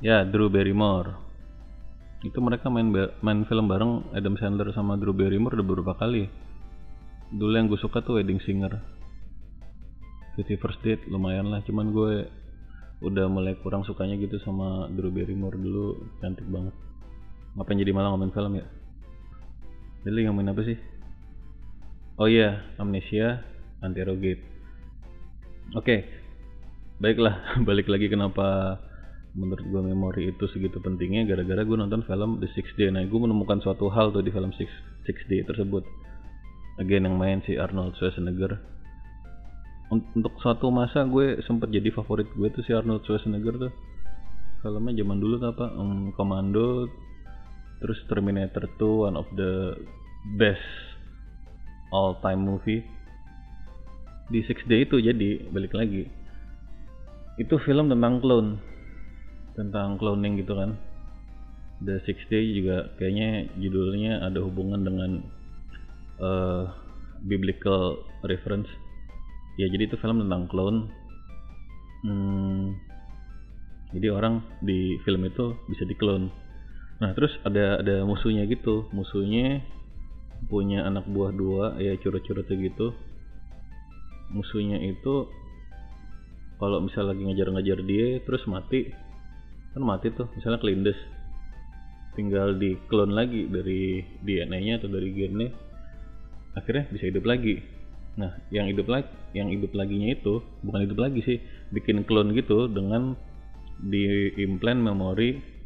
Ya 0.00 0.24
Drew 0.24 0.48
Barrymore. 0.48 1.28
Itu 2.24 2.40
mereka 2.40 2.72
main 2.72 2.88
main 3.20 3.44
film 3.44 3.68
bareng 3.68 4.16
Adam 4.16 4.40
Sandler 4.40 4.72
sama 4.72 4.96
Drew 4.96 5.12
Barrymore 5.12 5.60
udah 5.60 5.66
beberapa 5.68 5.92
kali. 6.00 6.24
Dulu 7.36 7.52
yang 7.52 7.68
gue 7.68 7.76
suka 7.76 8.00
tuh 8.00 8.16
Wedding 8.16 8.40
Singer. 8.40 8.72
Fifty 10.40 10.56
First 10.56 10.80
Date 10.80 11.04
lumayan 11.12 11.52
lah. 11.52 11.60
Cuman 11.68 11.92
gue 11.92 12.24
udah 13.04 13.28
mulai 13.28 13.60
kurang 13.60 13.84
sukanya 13.84 14.16
gitu 14.16 14.40
sama 14.40 14.88
Drew 14.88 15.12
Barrymore 15.12 15.60
dulu. 15.60 16.16
Cantik 16.24 16.48
banget 16.48 16.72
ngapain 17.58 17.80
jadi 17.80 17.92
malah 17.94 18.14
ngomongin 18.14 18.34
film 18.34 18.52
ya? 18.58 18.66
Jadi 20.06 20.20
ngomongin 20.26 20.52
apa 20.52 20.62
sih? 20.64 20.78
Oh 22.20 22.28
iya 22.28 22.62
Amnesia 22.76 23.42
Anterogate 23.80 24.50
oke 25.74 25.96
baiklah. 27.00 27.34
Balik 27.68 27.88
lagi 27.88 28.06
kenapa 28.12 28.78
menurut 29.30 29.62
gue 29.62 29.82
memori 29.82 30.22
itu 30.34 30.44
segitu 30.50 30.82
pentingnya 30.82 31.22
gara-gara 31.24 31.62
gue 31.62 31.76
nonton 31.78 32.04
film 32.04 32.38
The 32.38 32.48
Six 32.52 32.76
Day. 32.76 32.92
Nah 32.92 33.02
gue 33.06 33.20
menemukan 33.20 33.62
suatu 33.64 33.88
hal 33.88 34.12
tuh 34.12 34.22
di 34.22 34.30
film 34.30 34.52
Six, 34.54 34.68
Six 35.08 35.16
Day 35.26 35.42
tersebut. 35.42 35.82
Again 36.78 37.08
yang 37.08 37.16
main 37.16 37.40
si 37.44 37.56
Arnold 37.56 37.96
Schwarzenegger. 37.96 38.56
Untuk 39.90 40.38
suatu 40.38 40.70
masa 40.70 41.02
gue 41.02 41.42
sempet 41.42 41.74
jadi 41.74 41.90
favorit 41.90 42.30
gue 42.30 42.46
tuh 42.52 42.62
si 42.62 42.70
Arnold 42.70 43.02
Schwarzenegger 43.08 43.56
tuh. 43.58 43.72
Filmnya 44.60 44.92
zaman 44.92 45.18
dulu 45.18 45.34
tuh 45.40 45.50
apa? 45.56 45.66
Um, 45.72 46.12
Commando 46.12 46.84
terus 47.80 47.98
Terminator 48.06 48.68
2 48.76 49.08
one 49.08 49.16
of 49.16 49.26
the 49.34 49.76
best 50.36 50.62
all 51.90 52.20
time 52.20 52.44
movie. 52.44 52.84
Di 54.30 54.46
Six 54.46 54.62
Day 54.70 54.86
itu 54.86 55.02
jadi 55.02 55.50
balik 55.50 55.74
lagi. 55.74 56.06
Itu 57.40 57.58
film 57.66 57.90
tentang 57.90 58.22
clone. 58.22 58.62
Tentang 59.58 59.98
cloning 59.98 60.38
gitu 60.38 60.54
kan. 60.54 60.78
The 61.82 61.98
Six 62.06 62.20
Day 62.30 62.44
juga 62.54 62.94
kayaknya 63.00 63.50
judulnya 63.58 64.22
ada 64.22 64.38
hubungan 64.44 64.84
dengan 64.86 65.10
uh, 66.22 66.70
biblical 67.26 67.98
reference. 68.28 68.68
Ya 69.58 69.66
jadi 69.66 69.90
itu 69.90 69.96
film 69.98 70.22
tentang 70.22 70.46
clone. 70.46 70.92
Hmm, 72.06 72.78
jadi 73.92 74.14
orang 74.14 74.40
di 74.62 74.96
film 75.02 75.26
itu 75.26 75.58
bisa 75.66 75.82
diklon 75.84 76.30
nah 77.00 77.16
terus 77.16 77.32
ada 77.48 77.80
ada 77.80 78.04
musuhnya 78.04 78.44
gitu. 78.44 78.86
Musuhnya 78.92 79.64
punya 80.48 80.84
anak 80.88 81.04
buah 81.08 81.32
dua 81.32 81.64
ya 81.80 81.96
curut-curutnya 82.00 82.56
gitu. 82.70 82.92
Musuhnya 84.30 84.78
itu 84.80 85.26
kalau 86.60 86.84
misal 86.84 87.08
lagi 87.08 87.24
ngajar-ngajar 87.24 87.78
dia 87.84 88.20
terus 88.24 88.44
mati. 88.46 88.92
Kan 89.72 89.82
mati 89.84 90.12
tuh 90.12 90.28
misalnya 90.36 90.60
kelindes. 90.60 90.96
Tinggal 92.14 92.60
di 92.60 92.76
clone 92.90 93.16
lagi 93.16 93.48
dari 93.48 94.04
DNA-nya 94.20 94.82
atau 94.84 94.88
dari 94.92 95.08
gennya. 95.16 95.50
Akhirnya 96.52 96.84
bisa 96.92 97.08
hidup 97.08 97.24
lagi. 97.24 97.64
Nah 98.20 98.36
yang 98.52 98.68
hidup 98.68 98.86
lagi 98.92 99.08
yang 99.32 99.48
hidup 99.48 99.72
laginya 99.72 100.10
itu 100.12 100.42
bukan 100.60 100.84
hidup 100.84 100.98
lagi 101.00 101.20
sih. 101.24 101.38
Bikin 101.72 102.04
clone 102.04 102.36
gitu 102.36 102.68
dengan 102.68 103.16
diimplant 103.80 104.84
memori 104.84 105.59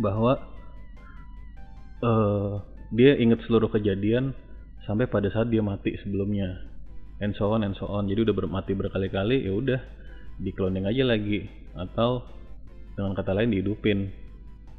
bahwa 0.00 0.40
uh, 2.00 2.62
dia 2.92 3.16
ingat 3.18 3.44
seluruh 3.44 3.68
kejadian 3.68 4.32
sampai 4.88 5.08
pada 5.08 5.28
saat 5.28 5.52
dia 5.52 5.60
mati 5.60 5.96
sebelumnya. 6.00 6.68
And 7.22 7.36
so 7.38 7.52
on 7.54 7.62
and 7.62 7.78
so 7.78 7.86
on. 7.86 8.10
Jadi 8.10 8.26
udah 8.26 8.34
mati 8.50 8.74
berkali-kali 8.74 9.46
ya 9.46 9.52
udah 9.54 9.80
di 10.42 10.50
cloning 10.54 10.88
aja 10.88 11.06
lagi. 11.06 11.46
Atau 11.76 12.24
dengan 12.96 13.14
kata 13.14 13.32
lain 13.36 13.54
dihidupin. 13.54 14.10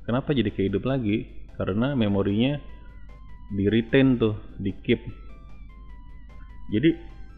Kenapa 0.04 0.36
jadi 0.36 0.52
kehidup 0.52 0.84
lagi? 0.84 1.30
Karena 1.56 1.96
memorinya 1.96 2.60
di 3.54 3.70
retain 3.70 4.18
tuh 4.18 4.34
di 4.58 4.74
keep 4.82 5.02
jadi 6.72 6.90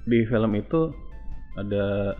di 0.05 0.20
film 0.29 0.53
itu 0.55 0.94
ada 1.60 2.15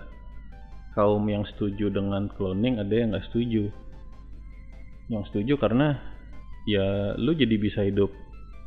kaum 0.97 1.24
yang 1.31 1.47
setuju 1.53 1.93
dengan 1.93 2.27
cloning 2.33 2.81
ada 2.81 2.91
yang 2.91 3.15
nggak 3.15 3.27
setuju 3.29 3.69
yang 5.12 5.24
setuju 5.29 5.57
karena 5.62 6.01
ya 6.65 7.13
lu 7.21 7.38
jadi 7.38 7.55
bisa 7.62 7.85
hidup 7.85 8.09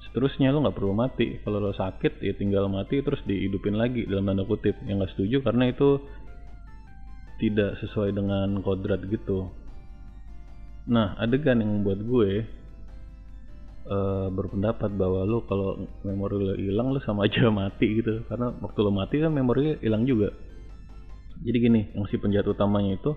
seterusnya 0.09 0.54
lu 0.54 0.62
nggak 0.62 0.78
perlu 0.78 0.95
mati 0.95 1.42
kalau 1.42 1.59
lo 1.59 1.75
sakit 1.75 2.23
ya 2.23 2.33
tinggal 2.38 2.71
mati 2.71 3.02
terus 3.02 3.18
dihidupin 3.26 3.75
lagi 3.75 4.07
dalam 4.07 4.30
tanda 4.30 4.47
kutip 4.47 4.78
yang 4.87 5.02
nggak 5.02 5.12
setuju 5.18 5.42
karena 5.42 5.75
itu 5.75 5.99
tidak 7.42 7.78
sesuai 7.83 8.14
dengan 8.14 8.62
kodrat 8.62 9.02
gitu 9.11 9.50
Nah, 10.88 11.12
adegan 11.21 11.61
yang 11.61 11.68
membuat 11.80 12.00
gue 12.00 12.49
uh, 13.92 14.33
berpendapat 14.33 14.88
bahwa 14.97 15.21
lo 15.28 15.45
kalau 15.45 15.85
memori 16.00 16.37
lo 16.40 16.57
hilang 16.57 16.97
lo 16.97 17.00
sama 17.04 17.28
aja 17.28 17.52
mati 17.52 18.00
gitu. 18.00 18.25
Karena 18.25 18.57
waktu 18.57 18.78
lo 18.80 18.90
mati 18.90 19.21
kan 19.21 19.37
memori 19.37 19.76
hilang 19.85 20.09
juga. 20.09 20.33
Jadi 21.45 21.57
gini, 21.61 21.80
yang 21.92 22.09
si 22.09 22.16
penjahat 22.16 22.49
utamanya 22.49 22.97
itu 22.99 23.12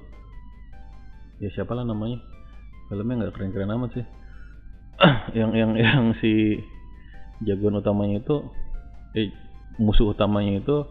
ya 1.41 1.49
siapa 1.55 1.73
lah 1.73 1.87
namanya? 1.87 2.21
Filmnya 2.91 3.24
nggak 3.24 3.33
keren-keren 3.39 3.71
amat 3.71 3.89
sih. 3.95 4.05
yang 5.39 5.55
yang 5.55 5.71
yang 5.79 6.12
si 6.19 6.60
jagoan 7.48 7.79
utamanya 7.79 8.19
itu 8.19 8.43
eh 9.15 9.31
musuh 9.79 10.12
utamanya 10.12 10.60
itu 10.60 10.83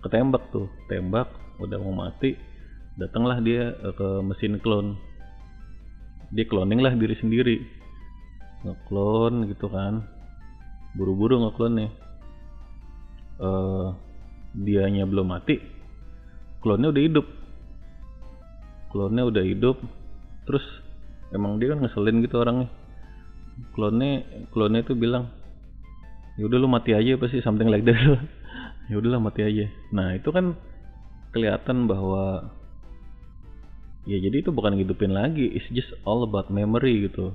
ketembak 0.00 0.48
tuh, 0.48 0.72
tembak 0.88 1.28
udah 1.60 1.76
mau 1.76 2.08
mati, 2.08 2.40
datanglah 2.96 3.36
dia 3.44 3.76
eh, 3.76 3.92
ke 3.92 4.24
mesin 4.24 4.56
clone. 4.64 4.96
Dia 6.32 6.48
cloning 6.48 6.80
lah 6.80 6.96
diri 6.96 7.12
sendiri. 7.20 7.60
Ngeklon 8.64 9.52
gitu 9.52 9.68
kan. 9.68 10.08
Buru-buru 10.96 11.44
ngeklon 11.44 11.72
nih 11.76 11.90
uh, 13.44 13.92
dianya 14.56 15.04
belum 15.04 15.28
mati 15.28 15.76
klonnya 16.66 16.90
udah 16.90 17.02
hidup. 17.06 17.26
Klonnya 18.90 19.22
udah 19.22 19.44
hidup 19.46 19.78
terus 20.50 20.66
emang 21.34 21.58
dia 21.58 21.74
kan 21.74 21.82
ngeselin 21.82 22.22
gitu 22.22 22.38
orangnya. 22.38 22.68
Klonnya 23.72 24.20
klonnya 24.52 24.84
itu 24.84 24.92
bilang 24.92 25.32
ya 26.36 26.44
udah 26.44 26.58
lu 26.60 26.68
mati 26.68 26.92
aja 26.92 27.16
pasti 27.16 27.40
something 27.40 27.70
like 27.70 27.86
that. 27.86 27.98
Ya 28.86 29.02
udahlah 29.02 29.18
mati 29.18 29.42
aja. 29.42 29.66
Nah 29.90 30.14
itu 30.14 30.30
kan 30.30 30.54
kelihatan 31.34 31.90
bahwa 31.90 32.54
ya 34.06 34.14
jadi 34.22 34.46
itu 34.46 34.54
bukan 34.54 34.78
ngidupin 34.78 35.10
lagi 35.10 35.50
it's 35.50 35.66
just 35.74 35.90
all 36.06 36.22
about 36.22 36.54
memory 36.54 37.10
gitu. 37.10 37.34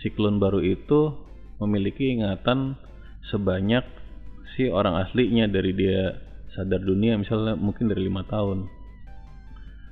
Si 0.00 0.08
klon 0.08 0.40
baru 0.40 0.64
itu 0.64 1.12
memiliki 1.60 2.16
ingatan 2.16 2.80
sebanyak 3.28 3.84
si 4.56 4.72
orang 4.72 4.96
aslinya 5.04 5.44
dari 5.44 5.76
dia 5.76 6.16
sadar 6.56 6.80
dunia 6.80 7.20
misalnya 7.20 7.52
mungkin 7.52 7.92
dari 7.92 8.08
lima 8.08 8.24
tahun. 8.24 8.64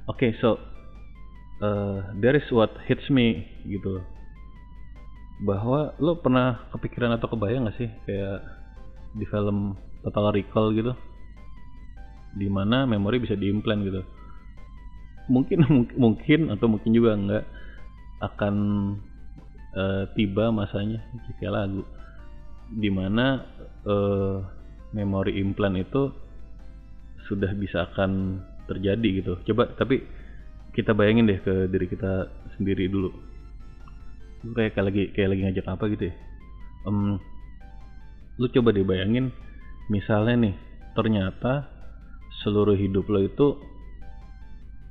Oke 0.09 0.33
okay, 0.33 0.40
so 0.40 0.57
uh, 1.61 2.13
there 2.19 2.37
is 2.37 2.47
what 2.53 2.73
hits 2.85 3.07
me 3.09 3.47
gitu. 3.65 4.03
Bahwa 5.45 5.93
lo 6.01 6.17
pernah 6.21 6.69
kepikiran 6.73 7.13
atau 7.17 7.29
kebayang 7.29 7.69
gak 7.69 7.77
sih 7.77 7.91
kayak 8.09 8.41
di 9.17 9.25
film 9.29 9.77
Total 10.05 10.33
Recall 10.33 10.73
gitu? 10.73 10.93
Di 12.37 12.49
mana 12.49 12.85
memori 12.89 13.21
bisa 13.21 13.37
diimplant 13.37 13.85
gitu. 13.85 14.03
Mungkin 15.29 15.59
mungkin 16.03 16.41
atau 16.53 16.67
mungkin 16.69 16.91
juga 16.93 17.17
enggak 17.17 17.45
akan 18.17 18.55
uh, 19.77 20.05
tiba 20.17 20.49
masanya 20.53 21.05
kayak 21.37 21.53
lagu. 21.53 21.83
Di 22.67 22.91
mana 22.91 23.45
uh, 23.85 24.41
memori 24.97 25.37
implant 25.39 25.77
itu 25.77 26.09
sudah 27.29 27.53
bisa 27.53 27.93
akan 27.93 28.41
terjadi 28.67 29.09
gitu. 29.23 29.33
Coba 29.53 29.69
tapi 29.77 30.16
kita 30.76 30.92
bayangin 30.92 31.25
deh 31.25 31.40
ke 31.40 31.73
diri 31.73 31.88
kita 31.88 32.28
sendiri 32.61 32.92
dulu. 32.92 33.09
Kayak 34.52 34.85
lagi 34.85 35.09
kayak 35.16 35.28
lagi 35.33 35.40
ngajak 35.49 35.66
apa 35.66 35.85
gitu 35.97 36.04
ya? 36.12 36.14
Um, 36.85 37.16
lu 38.37 38.47
coba 38.52 38.76
deh 38.76 38.85
bayangin 38.85 39.33
misalnya 39.88 40.37
nih 40.37 40.54
ternyata 40.92 41.73
seluruh 42.45 42.76
hidup 42.76 43.09
lo 43.09 43.25
itu 43.25 43.49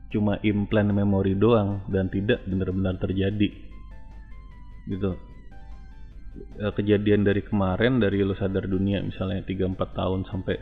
cuma 0.09 0.41
implant 0.41 0.89
memori 0.89 1.37
doang 1.37 1.85
dan 1.91 2.09
tidak 2.09 2.41
benar-benar 2.49 2.97
terjadi. 2.97 3.49
Gitu. 4.89 5.11
E, 6.61 6.65
kejadian 6.73 7.21
dari 7.21 7.45
kemarin 7.45 8.01
dari 8.01 8.25
lo 8.25 8.33
sadar 8.33 8.65
dunia 8.65 9.05
misalnya 9.05 9.45
3-4 9.45 9.77
tahun 9.77 10.21
sampai 10.29 10.55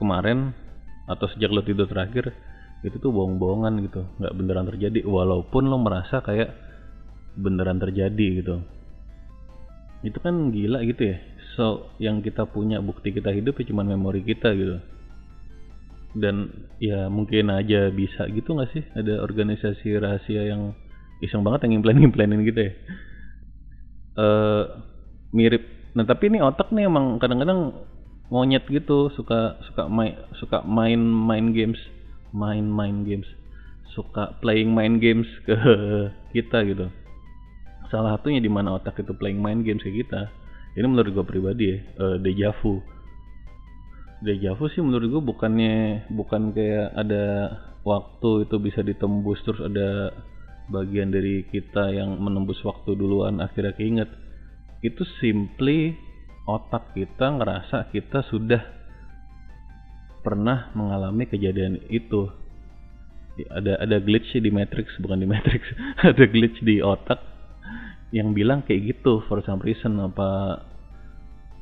kemarin 0.00 0.56
atau 1.04 1.26
sejak 1.34 1.50
lo 1.52 1.60
tidur 1.60 1.86
terakhir 1.86 2.32
itu 2.80 2.96
tuh 2.96 3.12
bohong-bohongan 3.12 3.74
gitu. 3.84 4.02
Nggak 4.20 4.34
beneran 4.36 4.66
terjadi. 4.68 5.00
Walaupun 5.04 5.68
lo 5.68 5.76
merasa 5.80 6.24
kayak 6.24 6.52
beneran 7.36 7.76
terjadi 7.76 8.26
gitu. 8.40 8.54
Itu 10.00 10.18
kan 10.24 10.48
gila 10.48 10.80
gitu 10.88 11.12
ya. 11.12 11.16
So 11.56 11.92
yang 12.00 12.24
kita 12.24 12.48
punya 12.48 12.80
bukti 12.80 13.12
kita 13.12 13.28
hidup 13.36 13.60
ya 13.60 13.64
cuma 13.68 13.84
memori 13.84 14.24
kita 14.24 14.56
gitu. 14.56 14.80
Dan 16.16 16.66
ya 16.82 17.06
mungkin 17.06 17.52
aja 17.52 17.92
bisa 17.92 18.26
gitu 18.32 18.56
nggak 18.56 18.70
sih? 18.72 18.84
Ada 18.96 19.20
organisasi 19.20 20.00
rahasia 20.00 20.42
yang 20.48 20.72
iseng 21.20 21.44
banget 21.44 21.68
yang 21.68 21.84
implan 21.84 22.00
implanin 22.00 22.42
gitu 22.48 22.60
ya. 22.64 22.72
Uh, 24.16 24.64
mirip. 25.36 25.62
Nah 25.92 26.08
tapi 26.08 26.32
ini 26.32 26.40
otak 26.40 26.72
nih 26.72 26.88
emang 26.88 27.20
kadang-kadang 27.20 27.76
monyet 28.30 28.64
gitu 28.70 29.10
suka 29.12 29.58
suka 29.68 29.90
main 29.90 30.14
suka 30.38 30.62
main 30.62 31.02
main 31.02 31.50
games 31.50 31.78
main 32.30 32.66
main 32.66 33.02
games 33.06 33.26
suka 33.94 34.38
playing 34.38 34.70
main 34.70 35.02
games 35.02 35.26
ke 35.46 35.54
kita 36.34 36.62
gitu. 36.66 36.86
Salah 37.90 38.14
satunya 38.18 38.38
di 38.38 38.50
mana 38.50 38.78
otak 38.78 39.02
itu 39.02 39.10
playing 39.18 39.42
main 39.42 39.66
games 39.66 39.82
ke 39.82 39.90
kita 39.90 40.30
ini 40.78 40.86
menurut 40.86 41.10
gue 41.10 41.26
pribadi 41.26 41.64
ya 41.74 41.78
uh, 41.98 42.16
deja 42.22 42.54
vu. 42.62 42.78
Deja 44.22 44.54
vu 44.54 44.70
sih 44.70 44.84
menurut 44.84 45.10
gue 45.10 45.22
bukannya 45.24 46.06
bukan 46.14 46.54
kayak 46.54 46.94
ada 46.94 47.24
waktu 47.82 48.46
itu 48.46 48.56
bisa 48.62 48.84
ditembus 48.86 49.42
terus 49.42 49.58
ada 49.66 50.14
bagian 50.70 51.10
dari 51.10 51.42
kita 51.50 51.90
yang 51.90 52.22
menembus 52.22 52.62
waktu 52.62 52.94
duluan 52.94 53.42
akhirnya 53.42 53.74
keinget. 53.74 54.10
Itu 54.78 55.02
simply 55.18 55.98
otak 56.46 56.94
kita 56.94 57.34
ngerasa 57.34 57.90
kita 57.90 58.22
sudah 58.30 58.79
pernah 60.20 60.72
mengalami 60.76 61.26
kejadian 61.28 61.80
itu. 61.88 62.28
Ada 63.40 63.80
ada 63.80 63.96
glitch 64.04 64.36
di 64.36 64.52
matrix 64.52 64.92
bukan 65.00 65.24
di 65.24 65.28
matrix 65.28 65.64
ada 66.08 66.24
glitch 66.28 66.60
di 66.60 66.84
otak 66.84 67.24
yang 68.12 68.36
bilang 68.36 68.66
kayak 68.66 68.98
gitu 68.98 69.22
for 69.30 69.40
some 69.46 69.62
reason 69.62 69.96
apa 70.02 70.60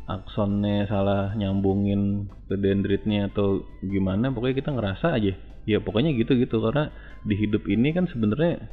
aksonnya 0.09 0.89
salah 0.89 1.37
nyambungin 1.37 2.33
ke 2.49 2.57
dendritnya 2.57 3.29
atau 3.29 3.61
gimana 3.85 4.33
pokoknya 4.33 4.57
kita 4.65 4.71
ngerasa 4.73 5.07
aja. 5.15 5.37
Ya 5.69 5.79
pokoknya 5.85 6.17
gitu 6.17 6.33
gitu 6.41 6.65
karena 6.65 6.89
di 7.29 7.37
hidup 7.37 7.69
ini 7.69 7.93
kan 7.93 8.09
sebenarnya 8.09 8.65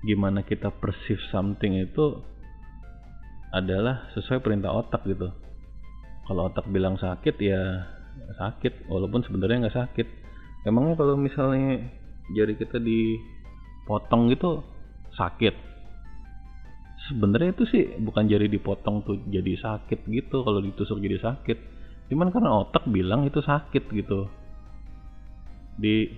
gimana 0.00 0.40
kita 0.40 0.72
perceive 0.72 1.20
something 1.28 1.76
itu 1.76 2.24
adalah 3.52 4.08
sesuai 4.16 4.40
perintah 4.40 4.72
otak 4.72 5.04
gitu. 5.04 5.28
Kalau 6.24 6.48
otak 6.48 6.64
bilang 6.72 6.96
sakit 6.96 7.36
ya 7.36 7.60
sakit 8.36 8.90
walaupun 8.90 9.24
sebenarnya 9.24 9.68
nggak 9.68 9.78
sakit. 9.78 10.06
Emangnya 10.68 10.96
kalau 10.96 11.16
misalnya 11.16 11.88
jari 12.32 12.54
kita 12.56 12.76
dipotong 12.76 14.28
gitu 14.32 14.64
sakit? 15.16 15.54
Sebenarnya 17.08 17.56
itu 17.56 17.64
sih 17.66 17.84
bukan 17.98 18.28
jari 18.30 18.46
dipotong 18.46 19.02
tuh 19.02 19.16
jadi 19.26 19.56
sakit 19.58 20.06
gitu 20.06 20.44
kalau 20.44 20.60
ditusuk 20.60 21.00
jadi 21.00 21.18
sakit. 21.18 21.58
Cuman 22.12 22.28
karena 22.30 22.60
otak 22.60 22.86
bilang 22.90 23.26
itu 23.26 23.40
sakit 23.40 23.84
gitu. 23.90 24.28
Di 25.80 26.10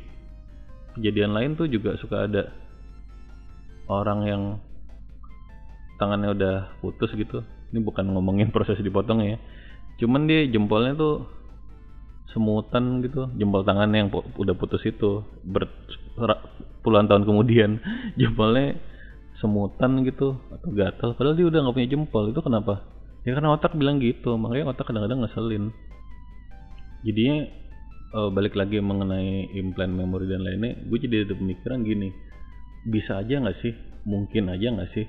kejadian 0.99 1.33
lain 1.33 1.57
tuh 1.57 1.71
juga 1.71 1.97
suka 1.97 2.29
ada 2.29 2.53
orang 3.89 4.21
yang 4.27 4.43
tangannya 5.97 6.35
udah 6.35 6.57
putus 6.83 7.15
gitu. 7.15 7.47
Ini 7.73 7.81
bukan 7.81 8.11
ngomongin 8.13 8.51
proses 8.55 8.81
dipotong 8.83 9.23
ya. 9.25 9.37
Cuman 10.03 10.27
dia 10.27 10.45
jempolnya 10.49 10.99
tuh 10.99 11.42
semutan 12.33 13.05
gitu. 13.05 13.29
Jempol 13.37 13.63
tangannya 13.63 14.09
yang 14.09 14.11
udah 14.13 14.55
putus 14.57 14.83
itu. 14.89 15.23
Ber 15.45 15.69
puluhan 16.83 17.07
tahun 17.07 17.25
kemudian 17.25 17.79
jempolnya 18.21 18.77
semutan 19.39 20.07
gitu 20.07 20.39
atau 20.55 20.71
gatal 20.71 21.19
padahal 21.19 21.35
dia 21.35 21.47
udah 21.47 21.61
nggak 21.63 21.77
punya 21.77 21.91
jempol. 21.93 22.25
Itu 22.33 22.41
kenapa? 22.43 22.83
Ya 23.23 23.39
karena 23.39 23.55
otak 23.55 23.79
bilang 23.79 24.03
gitu. 24.03 24.35
Makanya 24.35 24.75
otak 24.75 24.91
kadang-kadang 24.91 25.23
ngeselin. 25.23 25.65
Jadinya 27.03 27.37
uh, 28.15 28.31
balik 28.31 28.55
lagi 28.55 28.79
mengenai 28.79 29.51
implant 29.59 29.91
memori 29.91 30.31
dan 30.31 30.45
lainnya 30.45 30.79
gue 30.87 30.99
jadi 31.01 31.27
ada 31.27 31.35
pemikiran 31.35 31.83
gini. 31.83 32.11
Bisa 32.87 33.23
aja 33.23 33.39
nggak 33.39 33.59
sih? 33.63 33.75
Mungkin 34.07 34.51
aja 34.51 34.75
nggak 34.75 34.91
sih? 34.95 35.07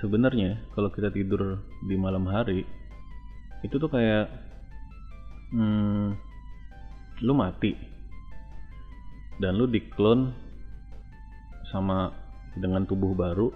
Sebenarnya 0.00 0.56
kalau 0.72 0.88
kita 0.88 1.12
tidur 1.12 1.60
di 1.84 1.96
malam 1.96 2.24
hari 2.24 2.64
itu 3.60 3.76
tuh 3.76 3.92
kayak 3.92 4.32
hmm, 5.52 6.29
lu 7.24 7.32
mati. 7.36 7.72
Dan 9.40 9.56
lu 9.56 9.64
diklon 9.68 10.32
sama 11.72 12.12
dengan 12.58 12.84
tubuh 12.84 13.14
baru 13.14 13.48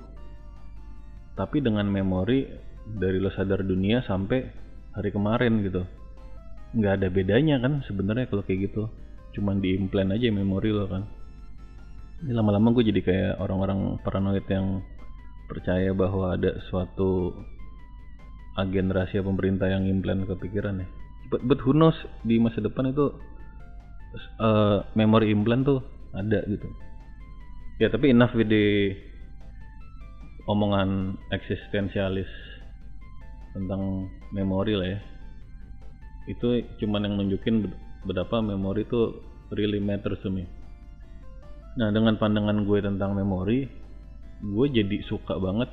tapi 1.35 1.59
dengan 1.59 1.91
memori 1.91 2.47
dari 2.87 3.19
lo 3.19 3.27
sadar 3.35 3.67
dunia 3.67 4.07
sampai 4.07 4.39
hari 4.95 5.11
kemarin 5.11 5.67
gitu. 5.67 5.83
Nggak 6.75 6.93
ada 7.03 7.09
bedanya 7.11 7.57
kan 7.59 7.83
sebenarnya 7.87 8.31
kalau 8.31 8.47
kayak 8.47 8.71
gitu. 8.71 8.87
Cuman 9.35 9.59
diimplant 9.59 10.15
aja 10.15 10.31
memori 10.31 10.71
lo 10.71 10.87
kan. 10.87 11.03
Ini 12.23 12.33
lama-lama 12.33 12.71
gue 12.71 12.87
jadi 12.87 13.01
kayak 13.03 13.35
orang-orang 13.43 13.99
paranoid 14.07 14.47
yang 14.47 14.81
percaya 15.51 15.91
bahwa 15.91 16.39
ada 16.39 16.57
suatu 16.71 17.35
agen 18.55 18.95
rahasia 18.95 19.21
pemerintah 19.21 19.67
yang 19.67 19.91
implant 19.91 20.25
ke 20.31 20.35
pikiran 20.39 20.79
ya. 20.79 20.89
But, 21.29 21.43
but 21.43 21.59
who 21.67 21.75
knows 21.75 21.99
di 22.23 22.39
masa 22.39 22.63
depan 22.63 22.95
itu 22.95 23.11
uh, 24.41 24.87
memori 24.95 25.31
implant 25.31 25.63
tuh 25.67 25.81
ada 26.15 26.43
gitu. 26.47 26.69
Ya 27.83 27.91
tapi 27.91 28.15
enough 28.15 28.33
with 28.39 28.49
the 28.49 28.95
omongan 30.47 31.19
eksistensialis 31.35 32.31
tentang 33.55 34.11
memori 34.31 34.75
lah 34.79 34.89
ya. 34.95 35.01
Itu 36.31 36.63
cuman 36.81 37.07
yang 37.07 37.15
nunjukin 37.19 37.67
betapa 38.07 38.41
memori 38.41 38.87
itu 38.87 39.19
really 39.53 39.83
matters 39.83 40.21
to 40.23 40.31
me. 40.31 40.47
Nah 41.75 41.91
dengan 41.91 42.15
pandangan 42.17 42.63
gue 42.63 42.79
tentang 42.79 43.19
memori 43.19 43.67
gue 44.45 44.67
jadi 44.69 45.01
suka 45.09 45.41
banget 45.41 45.71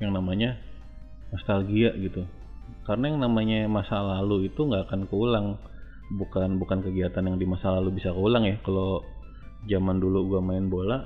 yang 0.00 0.16
namanya 0.16 0.56
nostalgia 1.32 1.92
gitu. 1.96 2.24
Karena 2.88 3.12
yang 3.12 3.20
namanya 3.20 3.68
masa 3.68 4.00
lalu 4.00 4.48
itu 4.48 4.64
nggak 4.64 4.88
akan 4.88 5.00
keulang 5.10 5.46
bukan 6.12 6.60
bukan 6.60 6.84
kegiatan 6.84 7.24
yang 7.24 7.40
di 7.40 7.46
masa 7.48 7.72
lalu 7.72 7.96
bisa 7.96 8.12
keulang 8.12 8.44
ya. 8.44 8.56
Kalau 8.60 9.04
zaman 9.68 9.96
dulu 10.02 10.36
gue 10.36 10.40
main 10.42 10.66
bola 10.68 10.98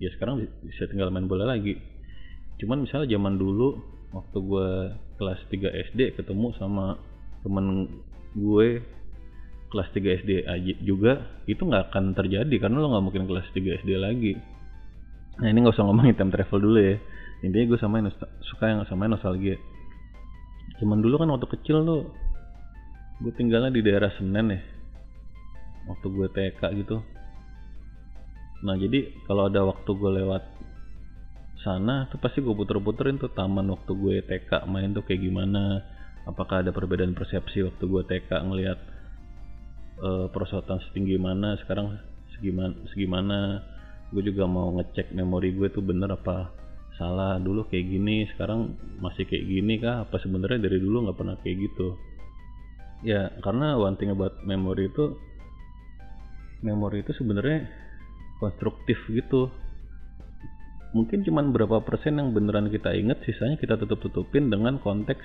ya 0.00 0.08
sekarang 0.12 0.44
bisa 0.64 0.88
tinggal 0.88 1.12
main 1.12 1.28
bola 1.28 1.44
lagi. 1.48 1.76
Cuman 2.56 2.84
misalnya 2.84 3.16
zaman 3.16 3.36
dulu 3.36 3.76
waktu 4.16 4.38
gue 4.40 4.68
kelas 5.20 5.40
3 5.52 5.92
SD 5.92 6.00
ketemu 6.16 6.56
sama 6.56 6.96
temen 7.44 7.88
gue 8.32 8.80
kelas 9.68 9.88
3 9.92 10.20
SD 10.24 10.30
aja 10.46 10.74
juga 10.80 11.12
itu 11.44 11.60
nggak 11.60 11.92
akan 11.92 12.16
terjadi 12.16 12.54
karena 12.56 12.80
lo 12.80 12.88
nggak 12.96 13.04
mungkin 13.04 13.24
kelas 13.28 13.48
3 13.52 13.84
SD 13.84 13.90
lagi. 14.00 14.32
Nah 15.36 15.48
ini 15.52 15.58
nggak 15.60 15.76
usah 15.76 15.84
ngomongin 15.84 16.16
time 16.16 16.32
travel 16.32 16.60
dulu 16.64 16.78
ya. 16.80 16.96
Intinya 17.44 17.76
gue 17.76 17.78
sama 17.80 18.00
suka 18.40 18.64
yang 18.72 18.80
sama 18.88 19.12
nostalgia. 19.12 19.60
Cuman 20.80 21.04
dulu 21.04 21.20
kan 21.20 21.28
waktu 21.28 21.48
kecil 21.60 21.84
tuh 21.84 22.00
gue 23.16 23.32
tinggalnya 23.32 23.72
di 23.72 23.80
daerah 23.80 24.12
Senen 24.12 24.52
ya 24.52 24.60
waktu 25.86 26.06
gue 26.10 26.28
TK 26.28 26.60
gitu. 26.84 26.96
Nah 28.66 28.74
jadi 28.76 29.08
kalau 29.24 29.46
ada 29.48 29.62
waktu 29.64 29.90
gue 29.94 30.10
lewat 30.22 30.42
sana 31.62 32.06
tuh 32.12 32.18
pasti 32.20 32.42
gue 32.44 32.52
puter-puterin 32.52 33.16
tuh 33.16 33.32
taman 33.32 33.70
waktu 33.72 33.92
gue 33.94 34.16
TK 34.26 34.66
main 34.68 34.92
tuh 34.92 35.02
kayak 35.06 35.22
gimana 35.22 35.82
apakah 36.26 36.62
ada 36.62 36.74
perbedaan 36.74 37.14
persepsi 37.14 37.64
waktu 37.64 37.84
gue 37.86 38.02
TK 38.04 38.30
ngelihat 38.44 38.78
uh, 40.02 40.26
perosotan 40.28 40.82
setinggi 40.90 41.16
mana 41.16 41.56
sekarang 41.62 41.96
segimana 42.36 42.74
segimana. 42.92 43.38
Gue 44.06 44.22
juga 44.22 44.46
mau 44.46 44.70
ngecek 44.78 45.18
memori 45.18 45.50
gue 45.56 45.72
tuh 45.72 45.82
bener 45.82 46.12
apa 46.14 46.52
salah. 47.00 47.40
Dulu 47.40 47.66
kayak 47.66 47.86
gini 47.90 48.28
sekarang 48.34 48.76
masih 49.02 49.24
kayak 49.26 49.44
gini 49.46 49.82
kah? 49.82 50.06
Apa 50.06 50.20
sebenarnya 50.22 50.68
dari 50.68 50.78
dulu 50.78 51.08
nggak 51.08 51.18
pernah 51.18 51.36
kayak 51.42 51.56
gitu 51.58 51.96
ya 53.04 53.28
karena 53.44 53.76
one 53.76 53.96
thing 54.00 54.12
about 54.12 54.40
memory 54.44 54.88
itu 54.88 55.16
memori 56.64 57.04
itu 57.04 57.12
sebenarnya 57.16 57.68
konstruktif 58.40 58.96
gitu. 59.12 59.52
Mungkin 60.96 61.26
cuman 61.28 61.52
berapa 61.52 61.84
persen 61.84 62.16
yang 62.16 62.32
beneran 62.32 62.72
kita 62.72 62.96
inget 62.96 63.20
sisanya 63.28 63.60
kita 63.60 63.76
tutup 63.76 64.00
tutupin 64.00 64.48
dengan 64.48 64.80
konteks 64.80 65.20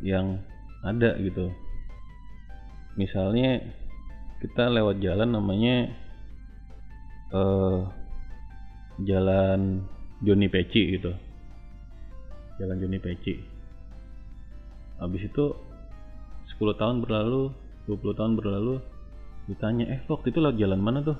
yang 0.00 0.40
ada 0.80 1.16
gitu. 1.20 1.52
Misalnya 2.96 3.60
kita 4.40 4.72
lewat 4.72 5.02
jalan 5.04 5.36
namanya 5.36 5.92
uh, 7.34 7.88
jalan 9.04 9.84
Joni 10.24 10.48
Peci 10.48 10.96
gitu. 10.96 11.12
Jalan 12.56 12.80
Joni 12.80 12.98
Peci. 13.02 13.34
Habis 15.02 15.26
itu 15.26 15.44
10 16.56 16.80
tahun 16.80 16.96
berlalu 17.02 17.52
20 17.90 18.18
tahun 18.18 18.32
berlalu 18.38 18.80
ditanya 19.44 19.84
eh 19.92 20.00
waktu 20.08 20.32
itu 20.32 20.38
lewat 20.40 20.56
jalan 20.56 20.80
mana 20.80 20.98
tuh? 21.04 21.18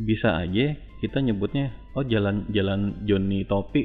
Bisa 0.00 0.40
aja 0.40 0.76
kita 1.04 1.20
nyebutnya 1.20 1.72
oh 1.96 2.04
jalan 2.04 2.48
jalan 2.52 3.04
Joni 3.04 3.44
Topi 3.44 3.84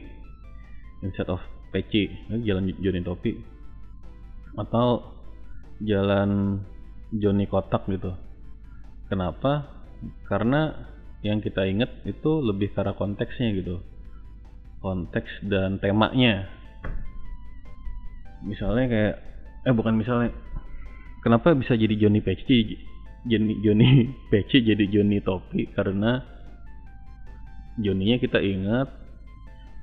instead 1.04 1.28
of 1.28 1.44
Peci 1.72 2.08
jalan 2.48 2.72
Joni 2.80 3.02
Topi 3.04 3.34
atau 4.56 5.04
jalan 5.84 6.64
Joni 7.12 7.46
Kotak 7.48 7.88
gitu. 7.92 8.16
Kenapa? 9.12 9.68
Karena 10.28 10.72
yang 11.26 11.44
kita 11.44 11.66
inget 11.68 11.90
itu 12.08 12.40
lebih 12.40 12.72
karena 12.72 12.96
konteksnya 12.96 13.52
gitu 13.52 13.82
konteks 14.86 15.50
dan 15.50 15.82
temanya. 15.82 16.46
Misalnya 18.46 18.86
kayak 18.86 19.16
eh 19.66 19.74
bukan 19.74 19.98
misalnya. 19.98 20.32
Kenapa 21.26 21.58
bisa 21.58 21.74
jadi 21.74 21.98
Joni 21.98 22.22
Peci 22.22 22.78
Joni 23.26 23.58
Joni 23.66 24.06
Peci 24.30 24.62
jadi 24.62 24.86
Joni 24.86 25.18
Topi? 25.28 25.66
Karena 25.74 26.22
Joninya 27.82 28.22
kita 28.22 28.40
ingat. 28.40 29.04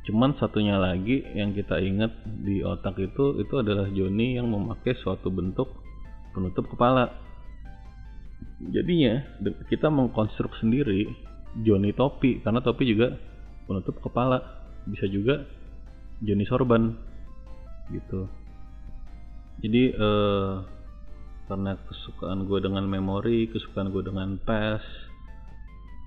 Cuman 0.03 0.35
satunya 0.35 0.83
lagi 0.83 1.23
yang 1.39 1.55
kita 1.55 1.79
ingat 1.79 2.11
di 2.27 2.59
otak 2.67 2.99
itu 2.99 3.39
itu 3.39 3.55
adalah 3.55 3.87
Joni 3.91 4.35
yang 4.35 4.51
memakai 4.51 4.99
suatu 4.99 5.31
bentuk 5.31 5.71
penutup 6.35 6.67
kepala. 6.71 7.11
Jadinya 8.63 9.23
kita 9.71 9.91
mengkonstruk 9.91 10.59
sendiri 10.59 11.07
Joni 11.63 11.95
topi 11.95 12.43
karena 12.43 12.59
topi 12.63 12.87
juga 12.87 13.15
penutup 13.67 13.99
kepala. 14.03 14.43
Bisa 14.91 15.07
juga 15.07 15.47
Joni 16.19 16.47
sorban 16.51 16.99
gitu 17.95 18.42
jadi 19.61 19.83
eh, 19.93 20.53
karena 21.51 21.77
kesukaan 21.85 22.49
gue 22.49 22.59
dengan 22.65 22.89
memori 22.89 23.51
kesukaan 23.53 23.93
gue 23.93 24.01
dengan 24.01 24.41
PES 24.41 24.85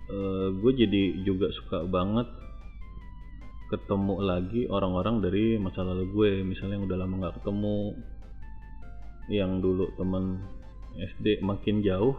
uh, 0.09 0.47
gue 0.53 0.71
jadi 0.73 1.03
juga 1.25 1.49
suka 1.53 1.85
banget 1.85 2.25
ketemu 3.65 4.21
lagi 4.21 4.61
orang-orang 4.69 5.25
dari 5.25 5.57
masa 5.57 5.81
lalu 5.81 6.05
gue. 6.13 6.31
Misalnya 6.45 6.77
yang 6.77 6.85
udah 6.85 6.97
lama 7.01 7.13
nggak 7.17 7.35
ketemu 7.41 7.77
yang 9.25 9.51
dulu 9.57 9.89
temen 9.97 10.37
SD 10.95 11.41
makin 11.41 11.81
jauh 11.81 12.13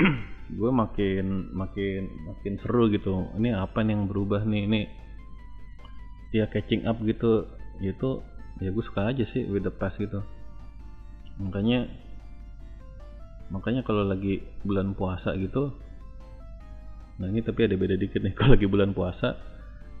gue 0.58 0.70
makin 0.72 1.52
makin 1.52 2.08
makin 2.26 2.54
seru 2.64 2.88
gitu. 2.88 3.28
Ini 3.36 3.60
apa 3.60 3.84
nih 3.84 3.92
yang 3.92 4.08
berubah 4.08 4.42
nih? 4.48 4.62
Ini 4.66 4.80
ya 6.32 6.48
catching 6.48 6.88
up 6.88 6.96
gitu. 7.04 7.44
Itu 7.84 8.24
ya 8.60 8.68
gue 8.70 8.84
suka 8.84 9.08
aja 9.08 9.24
sih 9.32 9.48
with 9.48 9.64
the 9.64 9.72
past 9.72 9.96
gitu. 9.96 10.20
Makanya 11.40 11.88
makanya 13.50 13.82
kalau 13.82 14.06
lagi 14.06 14.46
bulan 14.62 14.94
puasa 14.94 15.34
gitu 15.34 15.74
nah 17.18 17.26
ini 17.26 17.42
tapi 17.42 17.66
ada 17.66 17.74
beda 17.74 17.98
dikit 17.98 18.22
nih 18.22 18.30
kalau 18.38 18.54
lagi 18.54 18.70
bulan 18.70 18.94
puasa 18.94 19.34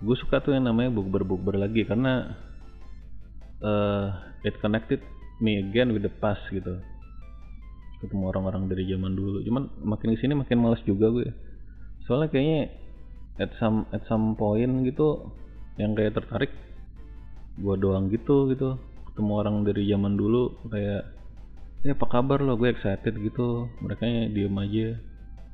gue 0.00 0.16
suka 0.16 0.38
tuh 0.38 0.54
yang 0.54 0.70
namanya 0.70 0.94
bukber 0.94 1.26
bukber 1.26 1.58
lagi 1.58 1.82
karena 1.84 2.38
uh, 3.60 4.08
it 4.44 4.56
connected 4.64 5.02
me 5.40 5.60
again 5.60 5.92
with 5.92 6.04
the 6.04 6.12
past 6.20 6.40
gitu. 6.52 6.80
Ketemu 8.00 8.32
orang-orang 8.32 8.64
dari 8.68 8.88
zaman 8.88 9.12
dulu. 9.12 9.44
Cuman 9.44 9.68
makin 9.84 10.16
ke 10.16 10.24
sini 10.24 10.32
makin 10.32 10.56
males 10.60 10.80
juga 10.88 11.12
gue 11.12 11.28
soalnya 12.08 12.32
kayaknya 12.32 12.60
at 13.38 13.52
some 13.60 13.86
at 13.94 14.02
some 14.08 14.34
point 14.34 14.82
gitu 14.82 15.30
yang 15.78 15.94
kayak 15.94 16.16
tertarik 16.16 16.50
gue 17.58 17.74
doang 17.80 18.06
gitu 18.12 18.50
gitu. 18.52 18.78
Ketemu 19.10 19.32
orang 19.34 19.56
dari 19.66 19.82
zaman 19.90 20.14
dulu 20.14 20.70
kayak 20.70 21.02
ya 21.82 21.92
apa 21.96 22.06
kabar 22.06 22.44
lo? 22.44 22.54
Gue 22.54 22.70
excited 22.70 23.16
gitu. 23.18 23.66
Mereka 23.82 24.30
diem 24.30 24.56
aja. 24.60 24.86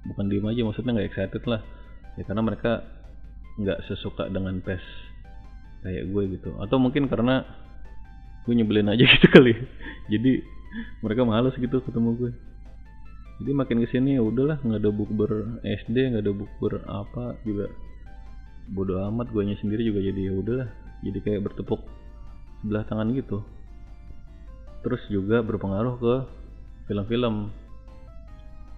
Bukan 0.07 0.25
diem 0.29 0.47
aja 0.47 0.61
maksudnya 0.67 0.93
nggak 0.97 1.09
excited 1.13 1.43
lah. 1.49 1.61
Ya 2.21 2.23
karena 2.27 2.43
mereka 2.45 2.85
nggak 3.57 3.89
sesuka 3.89 4.29
dengan 4.29 4.61
pes 4.61 4.83
kayak 5.87 6.11
gue 6.13 6.23
gitu. 6.37 6.51
Atau 6.61 6.77
mungkin 6.83 7.09
karena 7.09 7.47
gue 8.45 8.53
nyebelin 8.53 8.93
aja 8.93 9.05
gitu 9.17 9.27
kali. 9.33 9.57
Jadi 10.13 10.45
mereka 11.01 11.25
males 11.25 11.57
gitu 11.57 11.81
ketemu 11.81 12.11
gue 12.21 12.33
jadi 13.37 13.53
makin 13.53 13.85
ke 13.85 13.89
sini 13.93 14.17
ya 14.17 14.23
udahlah 14.25 14.57
nggak 14.65 14.81
ada 14.81 14.91
bukber 14.93 15.61
SD 15.61 15.97
nggak 16.13 16.25
ada 16.25 16.33
bukber 16.33 16.73
apa 16.89 17.37
juga. 17.45 17.69
Bodoh 18.67 18.99
amat 19.13 19.31
gue 19.31 19.45
sendiri 19.61 19.85
juga 19.85 20.01
jadi 20.03 20.33
ya 20.33 20.35
udahlah 20.35 20.69
jadi 21.05 21.19
kayak 21.21 21.45
bertepuk 21.51 21.83
sebelah 22.63 22.85
tangan 22.89 23.13
gitu. 23.13 23.45
Terus 24.81 25.03
juga 25.11 25.43
berpengaruh 25.43 25.95
ke 25.99 26.15
film-film. 26.89 27.51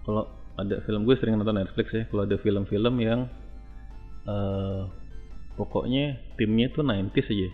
Kalau 0.09 0.25
ada 0.59 0.83
film 0.83 1.05
gue 1.07 1.15
sering 1.21 1.39
nonton 1.39 1.61
Netflix 1.61 1.87
ya 1.95 2.03
kalau 2.11 2.27
ada 2.27 2.35
film-film 2.43 2.95
yang 2.99 3.31
uh, 4.27 4.91
pokoknya 5.55 6.19
timnya 6.35 6.67
tuh 6.75 6.83
90s 6.83 7.29
aja 7.31 7.51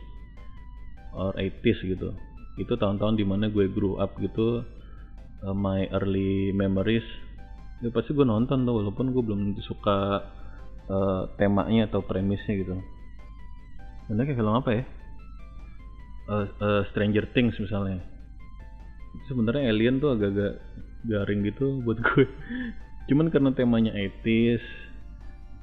or 1.13 1.33
80s 1.37 1.79
gitu. 1.85 2.15
Itu 2.57 2.79
tahun-tahun 2.79 3.19
di 3.19 3.27
mana 3.27 3.51
gue 3.51 3.69
grow 3.69 3.99
up 3.99 4.17
gitu 4.23 4.63
uh, 5.45 5.57
my 5.57 5.91
early 5.93 6.55
memories. 6.55 7.05
Ya 7.83 7.91
pasti 7.91 8.15
gue 8.17 8.25
nonton 8.25 8.65
tuh 8.65 8.75
walaupun 8.81 9.13
gue 9.13 9.23
belum 9.23 9.41
suka 9.67 10.25
uh, 10.89 11.23
temanya 11.37 11.91
atau 11.91 12.01
premisnya 12.01 12.55
gitu 12.57 12.94
Bener 14.11 14.29
kayak 14.29 14.39
film 14.39 14.55
apa 14.55 14.71
ya? 14.71 14.85
Uh, 16.25 16.47
uh, 16.61 16.83
Stranger 16.93 17.25
Things 17.33 17.57
misalnya. 17.61 18.01
Sebenarnya 19.31 19.71
alien 19.71 20.03
tuh 20.03 20.17
agak-agak 20.17 20.61
garing 21.05 21.41
gitu 21.45 21.81
buat 21.85 22.01
gue. 22.01 22.27
Cuman 23.09 23.29
karena 23.29 23.53
temanya 23.53 23.93
etis 23.93 24.65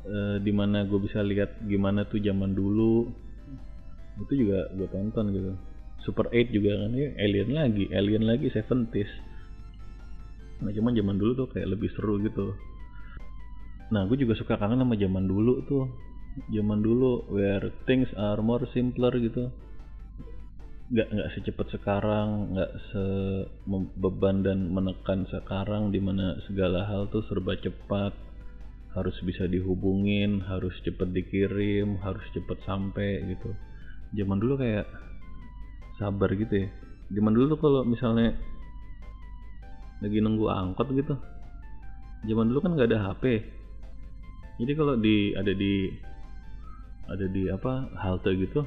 uh, 0.05 0.37
di 0.41 0.53
mana 0.53 0.85
gue 0.85 0.99
bisa 1.01 1.21
lihat 1.25 1.57
gimana 1.65 2.05
tuh 2.05 2.21
zaman 2.21 2.53
dulu 2.53 3.09
itu 4.21 4.45
juga 4.45 4.69
gue 4.73 4.87
tonton 4.89 5.25
gitu. 5.33 5.51
Super 6.01 6.33
8 6.33 6.49
juga 6.49 6.81
kan 6.81 6.97
ya 6.97 7.13
alien 7.21 7.49
lagi 7.53 7.85
alien 7.93 8.25
lagi 8.25 8.49
70s 8.49 9.31
nah 10.61 10.69
cuman 10.69 10.93
zaman 10.93 11.17
dulu 11.17 11.31
tuh 11.45 11.47
kayak 11.49 11.73
lebih 11.73 11.89
seru 11.97 12.21
gitu 12.21 12.53
nah 13.91 14.07
gue 14.07 14.17
juga 14.17 14.33
suka 14.39 14.55
kangen 14.55 14.81
sama 14.81 14.95
zaman 14.95 15.27
dulu 15.27 15.61
tuh. 15.67 15.85
Zaman 16.47 16.79
dulu 16.79 17.27
where 17.27 17.75
things 17.83 18.07
are 18.15 18.39
more 18.39 18.63
simpler 18.71 19.11
gitu. 19.19 19.51
Nggak 20.91 21.07
nggak 21.11 21.29
secepat 21.35 21.67
sekarang 21.75 22.55
nggak 22.55 22.71
sebeban 22.91 24.43
dan 24.47 24.71
menekan 24.71 25.27
sekarang 25.27 25.91
di 25.91 25.99
mana 25.99 26.39
segala 26.47 26.87
hal 26.87 27.11
tuh 27.11 27.23
serba 27.27 27.59
cepat. 27.59 28.15
Harus 28.95 29.15
bisa 29.23 29.47
dihubungin 29.47 30.43
harus 30.43 30.75
cepet 30.83 31.11
dikirim 31.11 31.99
harus 31.99 32.23
cepet 32.31 32.59
sampai 32.63 33.27
gitu. 33.27 33.51
Zaman 34.15 34.39
dulu 34.39 34.55
kayak 34.59 34.87
sabar 35.99 36.31
gitu 36.35 36.63
ya. 36.63 36.67
Zaman 37.11 37.31
dulu 37.35 37.55
tuh 37.55 37.59
kalau 37.59 37.81
misalnya 37.83 38.35
lagi 40.01 40.17
nunggu 40.17 40.49
angkot 40.49 40.89
gitu 40.97 41.13
zaman 42.25 42.49
dulu 42.49 42.59
kan 42.61 42.73
nggak 42.73 42.89
ada 42.89 42.99
HP 43.05 43.23
jadi 44.61 44.71
kalau 44.77 44.93
di 44.93 45.33
ada 45.33 45.51
di 45.57 45.89
ada 47.09 47.25
di 47.25 47.49
apa 47.49 47.89
halte 47.97 48.29
gitu 48.37 48.61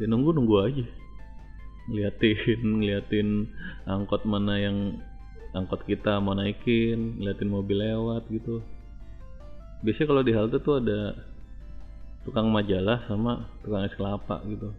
ya 0.00 0.06
nunggu 0.08 0.32
nunggu 0.36 0.56
aja. 0.60 0.86
Ngeliatin 1.86 2.60
ngeliatin 2.80 3.28
angkot 3.86 4.24
mana 4.26 4.58
yang 4.58 4.98
angkot 5.56 5.84
kita 5.88 6.20
mau 6.20 6.36
naikin 6.36 7.20
ngeliatin 7.20 7.50
mobil 7.52 7.80
lewat 7.80 8.28
gitu. 8.28 8.60
Biasanya 9.84 10.08
kalau 10.08 10.22
di 10.24 10.32
halte 10.32 10.56
tuh 10.60 10.80
ada 10.80 11.14
tukang 12.24 12.50
majalah 12.50 13.06
sama 13.06 13.46
tukang 13.62 13.84
es 13.86 13.94
kelapa 13.94 14.42
gitu. 14.48 14.72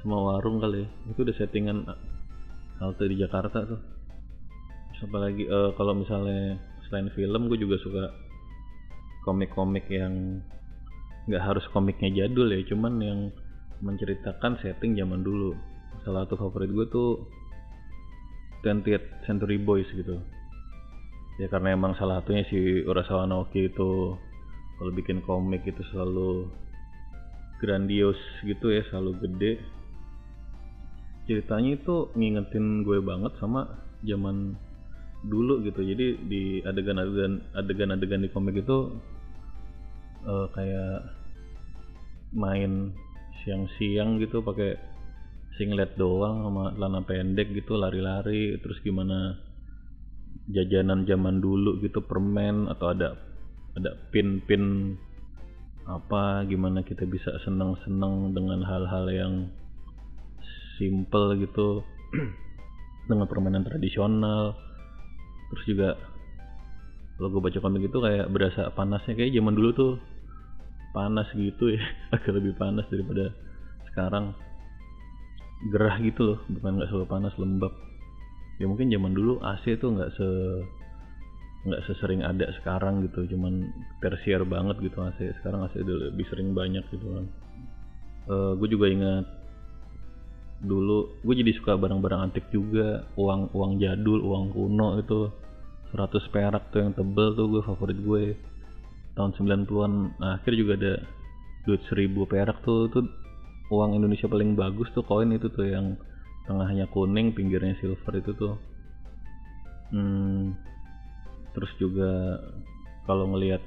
Sama 0.00 0.20
warung 0.20 0.60
kali 0.60 0.84
ya. 0.84 0.88
itu 1.12 1.20
udah 1.24 1.36
settingan 1.36 1.78
halte 2.80 3.04
di 3.08 3.16
Jakarta 3.18 3.64
tuh. 3.64 3.80
Apalagi 5.04 5.44
uh, 5.50 5.74
kalau 5.76 5.92
misalnya 5.92 6.56
selain 6.88 7.10
film 7.12 7.50
gue 7.50 7.58
juga 7.60 7.76
suka 7.82 8.23
komik-komik 9.24 9.88
yang 9.88 10.44
nggak 11.24 11.40
harus 11.40 11.64
komiknya 11.72 12.12
jadul 12.12 12.52
ya 12.52 12.60
cuman 12.68 12.94
yang 13.00 13.20
menceritakan 13.80 14.60
setting 14.60 14.96
zaman 14.96 15.24
dulu. 15.24 15.56
Salah 16.04 16.28
satu 16.28 16.36
favorit 16.36 16.70
gue 16.72 16.86
tuh 16.92 17.10
20th 18.64 19.24
Century 19.28 19.60
Boys 19.60 19.88
gitu. 19.92 20.20
Ya 21.40 21.50
karena 21.50 21.74
emang 21.74 21.98
salah 21.98 22.22
satunya 22.22 22.46
si 22.46 22.84
Urasawa 22.86 23.26
Naoki 23.26 23.66
itu 23.66 24.14
kalau 24.78 24.92
bikin 24.94 25.24
komik 25.24 25.66
itu 25.66 25.82
selalu 25.90 26.48
grandios 27.58 28.18
gitu 28.44 28.70
ya 28.70 28.84
selalu 28.92 29.12
gede. 29.24 29.52
Ceritanya 31.24 31.80
itu 31.80 32.12
ngingetin 32.12 32.84
gue 32.84 33.00
banget 33.00 33.32
sama 33.40 33.80
zaman 34.04 34.54
dulu 35.24 35.64
gitu. 35.64 35.80
Jadi 35.80 36.06
di 36.28 36.42
adegan-adegan 36.60 37.56
adegan-adegan 37.56 38.24
di 38.24 38.30
komik 38.30 38.60
itu 38.60 38.92
uh, 40.26 40.46
kayak 40.52 41.14
main 42.34 42.92
siang-siang 43.42 44.18
gitu 44.18 44.42
pakai 44.42 44.76
singlet 45.54 45.94
doang 45.94 46.42
sama 46.42 46.74
celana 46.74 47.00
pendek 47.06 47.54
gitu 47.54 47.78
lari-lari 47.78 48.58
terus 48.58 48.82
gimana 48.82 49.38
jajanan 50.50 51.06
zaman 51.06 51.38
dulu 51.38 51.78
gitu 51.78 52.02
permen 52.02 52.66
atau 52.66 52.90
ada 52.90 53.14
ada 53.78 53.90
pin-pin 54.10 54.96
apa 55.84 56.48
gimana 56.48 56.80
kita 56.80 57.04
bisa 57.04 57.36
seneng-seneng 57.44 58.32
dengan 58.32 58.64
hal-hal 58.64 59.04
yang 59.12 59.34
simple 60.80 61.38
gitu 61.38 61.84
dengan 63.08 63.28
permainan 63.28 63.66
tradisional. 63.66 64.56
Terus 65.52 65.64
juga 65.68 65.90
kalau 67.14 67.28
gue 67.30 67.42
baca 67.46 67.58
komik 67.62 67.86
itu 67.86 67.98
kayak 68.00 68.26
berasa 68.32 68.72
panasnya 68.74 69.14
kayak 69.14 69.34
zaman 69.36 69.54
dulu 69.54 69.70
tuh 69.76 69.92
panas 70.94 71.26
gitu 71.34 71.74
ya. 71.74 71.82
Agak 72.14 72.30
lebih 72.38 72.54
panas 72.54 72.86
daripada 72.86 73.34
sekarang. 73.90 74.30
Gerah 75.74 75.96
gitu 76.04 76.22
loh 76.22 76.38
bukan 76.46 76.78
nggak 76.78 76.88
selalu 76.92 77.06
panas 77.10 77.34
lembab. 77.40 77.74
Ya 78.62 78.70
mungkin 78.70 78.92
zaman 78.92 79.12
dulu 79.12 79.42
AC 79.42 79.80
tuh 79.82 79.90
nggak 79.98 80.10
se 80.14 80.28
nggak 81.64 81.82
sesering 81.90 82.22
ada 82.22 82.46
sekarang 82.62 83.02
gitu. 83.02 83.26
Cuman 83.34 83.74
tersier 83.98 84.46
banget 84.46 84.78
gitu 84.78 85.02
AC 85.02 85.34
sekarang 85.42 85.66
AC 85.66 85.82
udah 85.82 86.14
lebih 86.14 86.24
sering 86.30 86.54
banyak 86.54 86.84
gitu 86.94 87.06
kan. 87.10 87.26
Uh, 88.24 88.32
eh, 88.32 88.52
gue 88.62 88.68
juga 88.70 88.86
ingat 88.88 89.26
dulu 90.64 91.20
gue 91.20 91.34
jadi 91.36 91.52
suka 91.58 91.74
barang-barang 91.74 92.30
antik 92.30 92.46
juga. 92.54 93.08
Uang 93.18 93.50
uang 93.56 93.82
jadul 93.82 94.22
uang 94.22 94.54
kuno 94.54 95.00
itu. 95.02 95.32
100 95.94 96.10
perak 96.34 96.74
tuh 96.74 96.82
yang 96.82 96.90
tebel 96.90 97.38
tuh 97.38 97.46
gue 97.46 97.62
favorit 97.62 97.94
gue 97.94 98.24
tahun 99.14 99.30
90-an 99.38 99.92
akhir 100.20 100.52
juga 100.58 100.72
ada 100.78 100.94
duit 101.64 101.80
1000 101.88 102.10
perak 102.28 102.60
tuh 102.66 102.90
tuh 102.90 103.06
uang 103.72 103.96
Indonesia 103.96 104.28
paling 104.28 104.58
bagus 104.58 104.90
tuh 104.92 105.06
koin 105.06 105.32
itu 105.32 105.48
tuh 105.48 105.64
yang 105.64 105.96
tengahnya 106.44 106.84
kuning 106.92 107.32
pinggirnya 107.32 107.72
silver 107.80 108.20
itu 108.20 108.36
tuh. 108.36 108.54
Hmm, 109.94 110.52
terus 111.54 111.70
juga 111.80 112.42
kalau 113.06 113.30
ngelihat 113.32 113.62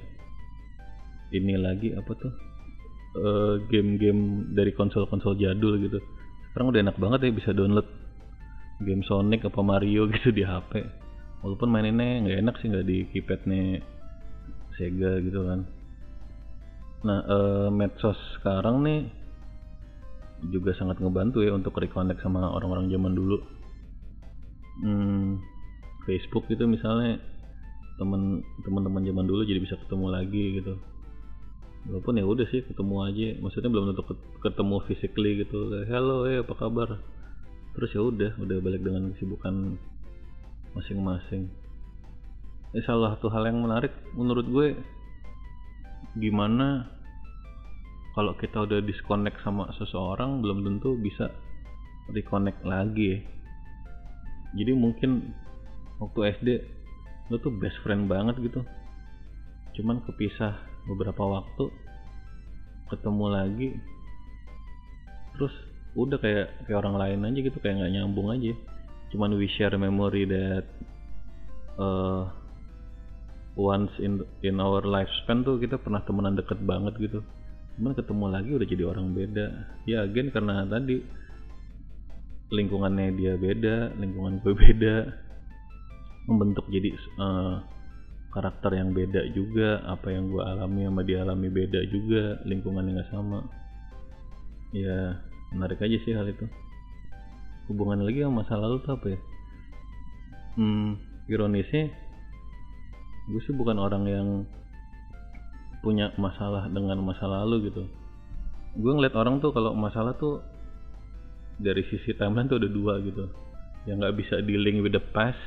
ini 1.33 1.55
lagi 1.57 1.95
apa 1.95 2.11
tuh 2.13 2.33
eh, 3.17 3.55
game-game 3.71 4.21
uh, 4.21 4.55
dari 4.55 4.71
konsol-konsol 4.75 5.39
jadul 5.39 5.79
gitu 5.79 5.99
sekarang 6.51 6.73
udah 6.73 6.81
enak 6.89 6.97
banget 6.97 7.19
ya 7.27 7.31
bisa 7.31 7.49
download 7.53 7.87
game 8.83 9.03
Sonic 9.05 9.45
apa 9.45 9.61
Mario 9.61 10.07
gitu 10.13 10.33
di 10.33 10.43
HP 10.43 10.83
walaupun 11.45 11.69
maininnya 11.69 12.27
nggak 12.27 12.39
enak 12.43 12.55
sih 12.59 12.67
nggak 12.71 12.85
di 12.87 12.97
keypadnya 13.13 13.81
Sega 14.77 15.19
gitu 15.25 15.43
kan. 15.43 15.65
Nah 17.03 17.19
uh, 17.25 17.69
medsos 17.73 18.17
sekarang 18.37 18.85
nih 18.85 19.01
juga 20.53 20.77
sangat 20.77 21.01
ngebantu 21.01 21.41
ya 21.41 21.53
untuk 21.57 21.73
reconnect 21.77 22.21
sama 22.21 22.53
orang-orang 22.53 22.93
zaman 22.93 23.13
dulu. 23.17 23.37
Hmm, 24.85 25.41
Facebook 26.05 26.45
gitu 26.45 26.69
misalnya 26.69 27.17
temen 27.97 28.45
teman-teman 28.61 29.01
zaman 29.01 29.25
dulu 29.25 29.41
jadi 29.41 29.57
bisa 29.57 29.75
ketemu 29.81 30.07
lagi 30.13 30.61
gitu. 30.61 30.77
Walaupun 31.89 32.19
ya 32.21 32.25
udah 32.29 32.45
sih 32.53 32.61
ketemu 32.61 32.95
aja. 33.09 33.27
Maksudnya 33.41 33.69
belum 33.73 33.85
tentu 33.93 34.03
ketemu 34.45 34.75
physically 34.85 35.41
gitu. 35.41 35.73
Halo 35.89 36.29
eh 36.29 36.45
apa 36.45 36.53
kabar? 36.53 37.01
Terus 37.73 37.89
ya 37.93 38.01
udah 38.05 38.31
udah 38.37 38.57
balik 38.61 38.81
dengan 38.85 39.13
kesibukan 39.13 39.77
masing-masing 40.77 41.49
ini 42.77 42.85
salah 42.85 43.17
satu 43.17 43.33
hal 43.33 43.49
yang 43.49 43.65
menarik 43.65 43.89
menurut 44.13 44.45
gue 44.53 44.77
gimana 46.21 46.85
kalau 48.13 48.37
kita 48.37 48.69
udah 48.69 48.85
disconnect 48.85 49.41
sama 49.41 49.65
seseorang 49.81 50.45
belum 50.45 50.61
tentu 50.61 50.93
bisa 51.01 51.33
reconnect 52.13 52.61
lagi 52.61 53.17
ya. 53.17 53.19
jadi 54.61 54.77
mungkin 54.77 55.33
waktu 55.97 56.37
SD 56.37 56.49
lo 57.33 57.41
tuh 57.41 57.49
best 57.57 57.81
friend 57.81 58.05
banget 58.05 58.37
gitu 58.45 58.61
cuman 59.81 59.97
kepisah 60.05 60.61
beberapa 60.85 61.25
waktu 61.25 61.73
ketemu 62.93 63.25
lagi 63.25 63.69
terus 65.33 65.53
udah 65.97 66.21
kayak 66.21 66.53
kayak 66.69 66.77
orang 66.77 66.93
lain 66.93 67.25
aja 67.25 67.39
gitu 67.41 67.57
kayak 67.57 67.81
nggak 67.81 67.93
nyambung 67.97 68.29
aja 68.29 68.53
cuman 69.09 69.33
we 69.33 69.49
share 69.57 69.73
memory 69.81 70.29
that 70.29 70.69
uh, 71.81 72.29
once 73.57 73.89
in 73.97 74.21
in 74.45 74.61
our 74.61 74.85
lifespan 74.85 75.41
tuh 75.41 75.57
kita 75.57 75.81
pernah 75.81 76.05
temenan 76.05 76.37
deket 76.37 76.61
banget 76.61 76.93
gitu. 77.01 77.25
Cuman 77.75 77.97
ketemu 77.97 78.25
lagi 78.29 78.49
udah 78.53 78.67
jadi 78.69 78.83
orang 78.85 79.17
beda. 79.17 79.45
Ya 79.89 80.05
again 80.05 80.29
karena 80.29 80.63
tadi 80.69 81.01
lingkungannya 82.53 83.17
dia 83.17 83.33
beda 83.35 83.97
lingkungan 83.99 84.39
gue 84.39 84.53
beda 84.63 84.95
membentuk 86.31 86.63
jadi 86.71 86.95
uh, 87.19 87.59
karakter 88.31 88.77
yang 88.77 88.93
beda 88.93 89.25
juga 89.33 89.81
apa 89.89 90.13
yang 90.13 90.29
gue 90.31 90.43
alami 90.45 90.85
sama 90.87 91.01
dia 91.03 91.25
alami 91.25 91.49
beda 91.49 91.81
juga 91.89 92.37
lingkungannya 92.45 93.01
nggak 93.01 93.11
sama. 93.11 93.41
Ya 94.71 95.17
menarik 95.49 95.81
aja 95.81 95.97
sih 96.05 96.13
hal 96.13 96.29
itu. 96.29 96.45
Hubungan 97.67 98.05
lagi 98.05 98.21
sama 98.21 98.45
masa 98.45 98.53
lalu 98.55 98.85
tuh 98.85 98.95
apa 98.95 99.07
ya? 99.11 99.19
Hmm, 100.55 100.97
ironisnya 101.27 102.06
gue 103.27 103.41
sih 103.43 103.55
bukan 103.55 103.75
orang 103.75 104.03
yang 104.07 104.27
punya 105.83 106.15
masalah 106.15 106.71
dengan 106.71 106.99
masa 107.03 107.27
lalu 107.27 107.69
gitu. 107.69 107.83
Gue 108.77 108.91
ngeliat 108.95 109.15
orang 109.19 109.43
tuh 109.43 109.51
kalau 109.51 109.75
masalah 109.75 110.15
tuh 110.15 110.39
dari 111.59 111.81
sisi 111.89 112.13
timeline 112.15 112.47
tuh 112.47 112.59
ada 112.61 112.69
dua 112.71 113.03
gitu. 113.03 113.27
Yang 113.87 113.95
nggak 114.03 114.15
bisa 114.19 114.35
dealing 114.43 114.83
with 114.83 114.95
the 114.95 115.03
past 115.15 115.39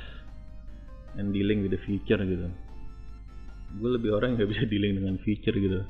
and 1.16 1.32
dealing 1.32 1.64
with 1.64 1.72
the 1.72 1.82
future 1.84 2.20
gitu. 2.20 2.48
Gue 3.80 3.90
lebih 3.96 4.12
orang 4.12 4.34
yang 4.34 4.44
nggak 4.44 4.50
bisa 4.56 4.64
dealing 4.68 4.92
dengan 5.00 5.16
future 5.22 5.56
gitu. 5.56 5.80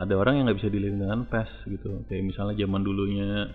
Ada 0.00 0.14
orang 0.16 0.40
yang 0.40 0.44
nggak 0.48 0.58
bisa 0.64 0.70
dealing 0.72 0.96
dengan 0.96 1.24
past 1.28 1.52
gitu. 1.68 2.04
Kayak 2.08 2.24
misalnya 2.30 2.56
zaman 2.64 2.82
dulunya 2.84 3.52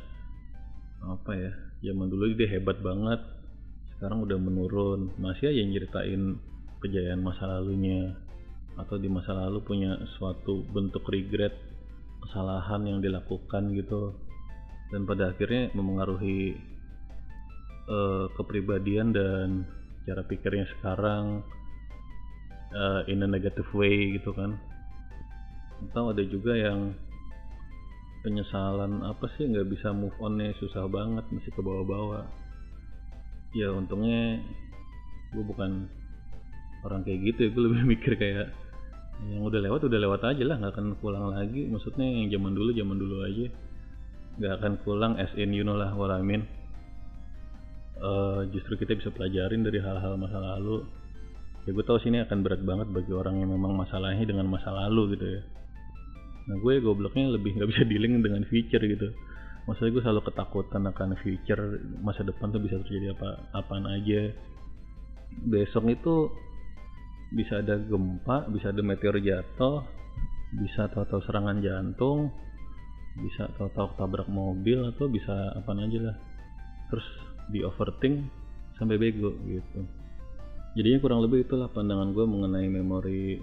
apa 1.06 1.32
ya 1.38 1.52
zaman 1.86 2.10
dulu 2.10 2.34
dia 2.34 2.50
hebat 2.50 2.82
banget. 2.82 3.22
Sekarang 3.98 4.26
udah 4.26 4.38
menurun. 4.38 5.14
Masih 5.18 5.54
aja 5.54 5.62
nyeritain 5.62 6.38
kejayaan 6.86 7.26
masa 7.26 7.50
lalunya 7.50 8.14
atau 8.78 9.02
di 9.02 9.10
masa 9.10 9.34
lalu 9.34 9.66
punya 9.66 9.98
suatu 10.20 10.62
bentuk 10.70 11.02
regret 11.10 11.58
kesalahan 12.22 12.86
yang 12.86 13.00
dilakukan 13.02 13.74
gitu. 13.74 14.14
Dan 14.94 15.10
pada 15.10 15.34
akhirnya 15.34 15.74
memengaruhi 15.74 16.54
uh, 17.90 18.30
kepribadian 18.38 19.10
dan 19.18 19.66
cara 20.06 20.22
pikirnya 20.22 20.70
sekarang 20.78 21.42
uh, 22.70 23.02
in 23.10 23.26
a 23.26 23.30
negative 23.30 23.66
way 23.74 24.14
gitu 24.14 24.30
kan. 24.38 24.54
Atau 25.90 26.14
ada 26.14 26.22
juga 26.22 26.54
yang 26.54 26.94
penyesalan 28.22 29.02
apa 29.06 29.26
sih 29.38 29.50
nggak 29.50 29.70
bisa 29.70 29.94
move 29.94 30.16
onnya 30.22 30.54
susah 30.62 30.86
banget 30.86 31.26
masih 31.34 31.50
ke 31.50 31.62
bawah-bawah. 31.66 32.26
Ya 33.58 33.74
untungnya 33.74 34.44
gue 35.34 35.44
bukan 35.44 35.90
orang 36.86 37.02
kayak 37.02 37.20
gitu 37.34 37.40
ya 37.46 37.50
gue 37.50 37.64
lebih 37.66 37.82
mikir 37.98 38.14
kayak 38.16 38.48
yang 39.26 39.48
udah 39.48 39.64
lewat 39.64 39.82
udah 39.88 40.00
lewat 40.00 40.22
aja 40.28 40.44
lah 40.44 40.56
nggak 40.60 40.74
akan 40.76 40.88
pulang 41.00 41.32
lagi. 41.32 41.66
Maksudnya 41.72 42.06
yang 42.06 42.28
zaman 42.36 42.52
dulu 42.52 42.70
zaman 42.76 42.98
dulu 43.00 43.16
aja. 43.24 43.48
Nggak 44.36 44.54
akan 44.62 44.74
pulang 44.84 45.14
as 45.16 45.32
in 45.40 45.56
you 45.56 45.64
know 45.64 45.80
lah 45.80 45.96
what 45.96 46.12
I 46.12 46.20
mean. 46.20 46.44
Eh, 47.96 48.40
justru 48.52 48.76
kita 48.76 49.00
bisa 49.00 49.10
pelajarin 49.16 49.64
dari 49.64 49.80
hal-hal 49.80 50.20
masa 50.20 50.36
lalu. 50.36 50.84
Ya 51.66 51.74
gue 51.74 51.86
tahu 51.88 51.98
sini 51.98 52.22
akan 52.22 52.44
berat 52.44 52.62
banget 52.62 52.92
bagi 52.92 53.10
orang 53.16 53.42
yang 53.42 53.50
memang 53.50 53.74
masalahnya 53.74 54.28
dengan 54.28 54.46
masa 54.52 54.70
lalu 54.70 55.16
gitu 55.16 55.26
ya. 55.26 55.42
Nah 56.52 56.56
gue 56.62 56.74
gobloknya 56.84 57.32
lebih 57.32 57.56
nggak 57.58 57.70
bisa 57.72 57.84
dealing 57.92 58.20
dengan 58.20 58.44
future 58.46 58.84
gitu. 58.84 59.16
Maksudnya 59.66 59.92
gue 59.98 60.04
selalu 60.06 60.22
ketakutan 60.30 60.84
akan 60.92 61.10
future 61.24 61.82
masa 62.04 62.22
depan 62.22 62.54
tuh 62.54 62.62
bisa 62.62 62.78
terjadi 62.84 63.18
apa 63.18 63.50
apaan 63.56 63.88
aja. 63.90 64.30
Besok 65.42 65.90
itu 65.90 66.30
bisa 67.34 67.64
ada 67.64 67.80
gempa 67.80 68.46
bisa 68.52 68.70
ada 68.70 68.82
meteor 68.86 69.18
jatuh 69.18 69.82
bisa 70.56 70.88
tahu-tahu 70.94 71.22
serangan 71.26 71.58
jantung 71.64 72.30
bisa 73.16 73.48
tahu-tahu 73.56 73.96
tabrak 73.96 74.28
mobil 74.28 74.92
atau 74.92 75.08
bisa 75.08 75.56
apa 75.56 75.72
aja 75.72 76.00
lah. 76.12 76.18
Terus 76.92 77.08
di 77.48 77.64
overthink 77.64 78.28
sampai 78.76 79.00
bego 79.00 79.32
gitu. 79.48 79.80
Jadinya 80.76 81.00
kurang 81.00 81.24
lebih 81.24 81.48
itulah 81.48 81.72
pandangan 81.72 82.12
gue 82.12 82.26
mengenai 82.28 82.68
memori 82.68 83.40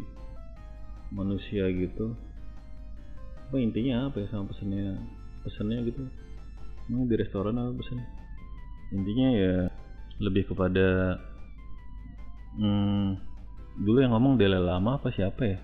manusia 1.09 1.65
gitu. 1.73 2.13
Apa 3.49 3.57
intinya 3.57 4.13
apa 4.13 4.21
ya 4.21 4.29
sama 4.29 4.53
pesannya 4.53 5.01
pesannya 5.41 5.79
gitu. 5.89 6.03
Emang 6.93 7.09
di 7.09 7.17
restoran 7.17 7.57
apa 7.57 7.73
pesan? 7.73 7.99
Intinya 8.93 9.29
ya 9.33 9.55
lebih 10.21 10.53
kepada 10.53 11.17
hmm, 12.61 13.32
dulu 13.79 13.99
yang 14.05 14.13
ngomong 14.13 14.37
Dalai 14.37 14.61
Lama 14.61 15.01
apa 15.01 15.09
siapa 15.15 15.43
ya? 15.45 15.59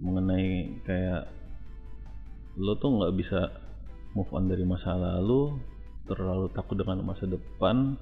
Mengenai 0.00 0.80
kayak 0.84 1.22
lo 2.60 2.76
tuh 2.76 2.92
nggak 3.00 3.14
bisa 3.16 3.40
move 4.12 4.28
on 4.34 4.50
dari 4.50 4.66
masa 4.66 4.96
lalu 4.98 5.56
terlalu 6.10 6.50
takut 6.50 6.74
dengan 6.74 7.06
masa 7.06 7.24
depan 7.30 7.94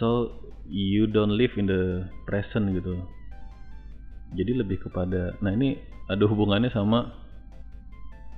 so 0.00 0.34
you 0.66 1.06
don't 1.06 1.38
live 1.38 1.54
in 1.54 1.70
the 1.70 2.04
present 2.26 2.74
gitu. 2.74 2.98
Jadi 4.34 4.52
lebih 4.58 4.82
kepada 4.82 5.38
nah 5.38 5.54
ini 5.54 5.78
ada 6.10 6.24
hubungannya 6.26 6.68
sama 6.74 7.14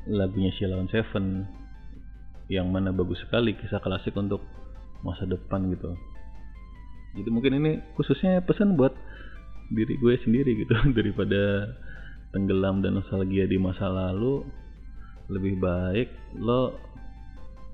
lagunya 0.07 0.53
Sheila 0.55 0.79
on 0.79 0.91
Seven 0.93 1.49
yang 2.47 2.71
mana 2.71 2.95
bagus 2.95 3.19
sekali 3.27 3.59
kisah 3.59 3.83
klasik 3.83 4.15
untuk 4.15 4.39
masa 5.03 5.27
depan 5.27 5.67
gitu. 5.75 5.97
Jadi 7.17 7.29
mungkin 7.33 7.59
ini 7.59 7.81
khususnya 7.97 8.45
pesan 8.45 8.77
buat 8.77 8.93
diri 9.73 9.95
gue 9.99 10.15
sendiri 10.23 10.53
gitu. 10.63 10.75
Daripada 10.99 11.73
tenggelam 12.35 12.85
dan 12.85 13.01
nostalgia 13.01 13.49
di 13.49 13.57
masa 13.57 13.89
lalu 13.89 14.45
lebih 15.27 15.59
baik 15.59 16.09
lo 16.39 16.77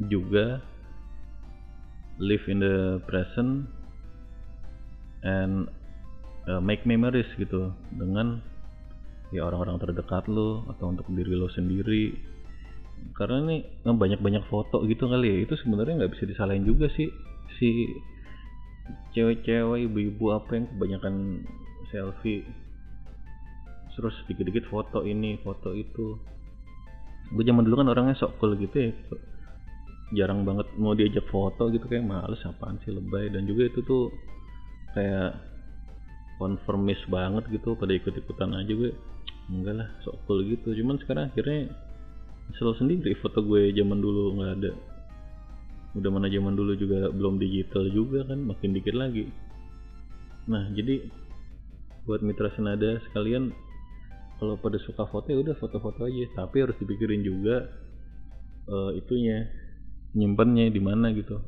juga 0.09 0.63
live 2.17 2.45
in 2.49 2.65
the 2.65 2.77
present 3.05 3.69
and 5.27 5.69
uh, 6.49 6.61
make 6.61 6.85
memories 6.89 7.29
gitu 7.37 7.73
dengan 7.93 8.41
ya 9.33 9.49
orang-orang 9.49 9.81
terdekat 9.81 10.29
lo 10.29 10.65
atau 10.77 10.93
untuk 10.93 11.09
diri 11.13 11.33
lo 11.33 11.49
sendiri. 11.53 12.13
Karena 13.19 13.43
ini 13.43 13.57
banyak-banyak 13.83 14.47
foto 14.47 14.87
gitu 14.87 15.11
kali 15.11 15.27
ya. 15.27 15.37
Itu 15.43 15.59
sebenarnya 15.59 16.05
nggak 16.05 16.13
bisa 16.15 16.25
disalahin 16.29 16.63
juga 16.63 16.87
sih. 16.95 17.11
Si 17.59 17.91
cewek-cewek 19.17 19.91
ibu-ibu 19.91 20.25
apa 20.35 20.51
yang 20.55 20.67
kebanyakan 20.71 21.15
selfie. 21.93 22.43
Terus 23.93 24.17
dikit-dikit 24.25 24.67
foto 24.73 25.05
ini 25.05 25.37
foto 25.45 25.77
itu. 25.77 26.17
Gue 27.33 27.45
zaman 27.45 27.63
dulu 27.69 27.85
kan 27.85 27.93
orangnya 27.93 28.17
sok 28.17 28.41
cool 28.41 28.57
gitu 28.57 28.77
ya 28.77 28.93
jarang 30.13 30.45
banget 30.45 30.69
mau 30.77 30.93
diajak 30.93 31.25
foto 31.33 31.73
gitu 31.73 31.89
kayak 31.89 32.05
males 32.05 32.41
apaan 32.45 32.77
sih 32.85 32.93
lebay. 32.93 33.33
Dan 33.33 33.49
juga 33.49 33.69
itu 33.69 33.81
tuh 33.85 34.13
kayak 34.93 35.37
konformis 36.37 37.01
banget 37.09 37.49
gitu 37.49 37.77
pada 37.79 37.93
ikut-ikutan 37.97 38.53
aja 38.57 38.73
gue 38.73 38.93
enggak 39.53 39.75
lah 39.85 39.89
sok 40.05 40.17
cool 40.29 40.45
gitu. 40.45 40.73
Cuman 40.77 41.01
sekarang 41.01 41.33
akhirnya 41.33 41.73
selalu 42.59 42.75
sendiri 42.81 43.13
foto 43.21 43.41
gue 43.41 43.73
zaman 43.73 43.99
dulu 44.01 44.37
nggak 44.41 44.53
ada. 44.61 44.73
Udah 45.93 46.11
mana 46.13 46.29
zaman 46.29 46.57
dulu 46.57 46.73
juga 46.77 47.13
belum 47.13 47.37
digital 47.37 47.89
juga 47.93 48.25
kan 48.29 48.41
makin 48.41 48.73
dikit 48.73 48.97
lagi. 48.97 49.29
Nah 50.49 50.69
jadi 50.73 51.05
buat 52.03 52.21
mitra 52.23 52.51
senada 52.59 52.99
sekalian 53.11 53.55
kalau 54.43 54.59
pada 54.59 54.75
suka 54.83 55.07
foto 55.07 55.31
ya 55.31 55.39
udah 55.39 55.55
foto-foto 55.55 56.11
aja. 56.11 56.27
Tapi 56.35 56.67
harus 56.67 56.75
dipikirin 56.83 57.23
juga 57.23 57.63
uh, 58.67 58.91
itunya 58.91 59.47
nyimpennya 60.19 60.67
di 60.75 60.83
mana 60.83 61.15
gitu. 61.15 61.39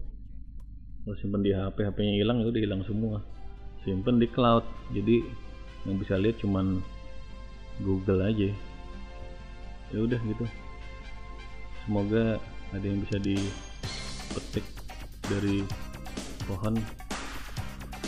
Kalau 1.02 1.16
simpen 1.18 1.42
di 1.42 1.50
HP 1.50 1.84
HP-nya 1.84 2.14
hilang 2.22 2.38
ya 2.38 2.46
udah 2.54 2.62
hilang 2.62 2.82
semua. 2.86 3.18
Simpen 3.82 4.22
di 4.22 4.30
cloud. 4.30 4.62
Jadi 4.94 5.26
yang 5.90 5.98
bisa 5.98 6.14
lihat 6.22 6.38
cuman 6.38 6.78
Google 7.82 8.22
aja. 8.22 8.48
Ya 9.90 9.98
udah 9.98 10.20
gitu. 10.30 10.46
Semoga 11.84 12.38
ada 12.70 12.86
yang 12.86 13.02
bisa 13.02 13.18
dipetik 13.18 14.64
dari 15.26 15.66
pohon 16.46 16.78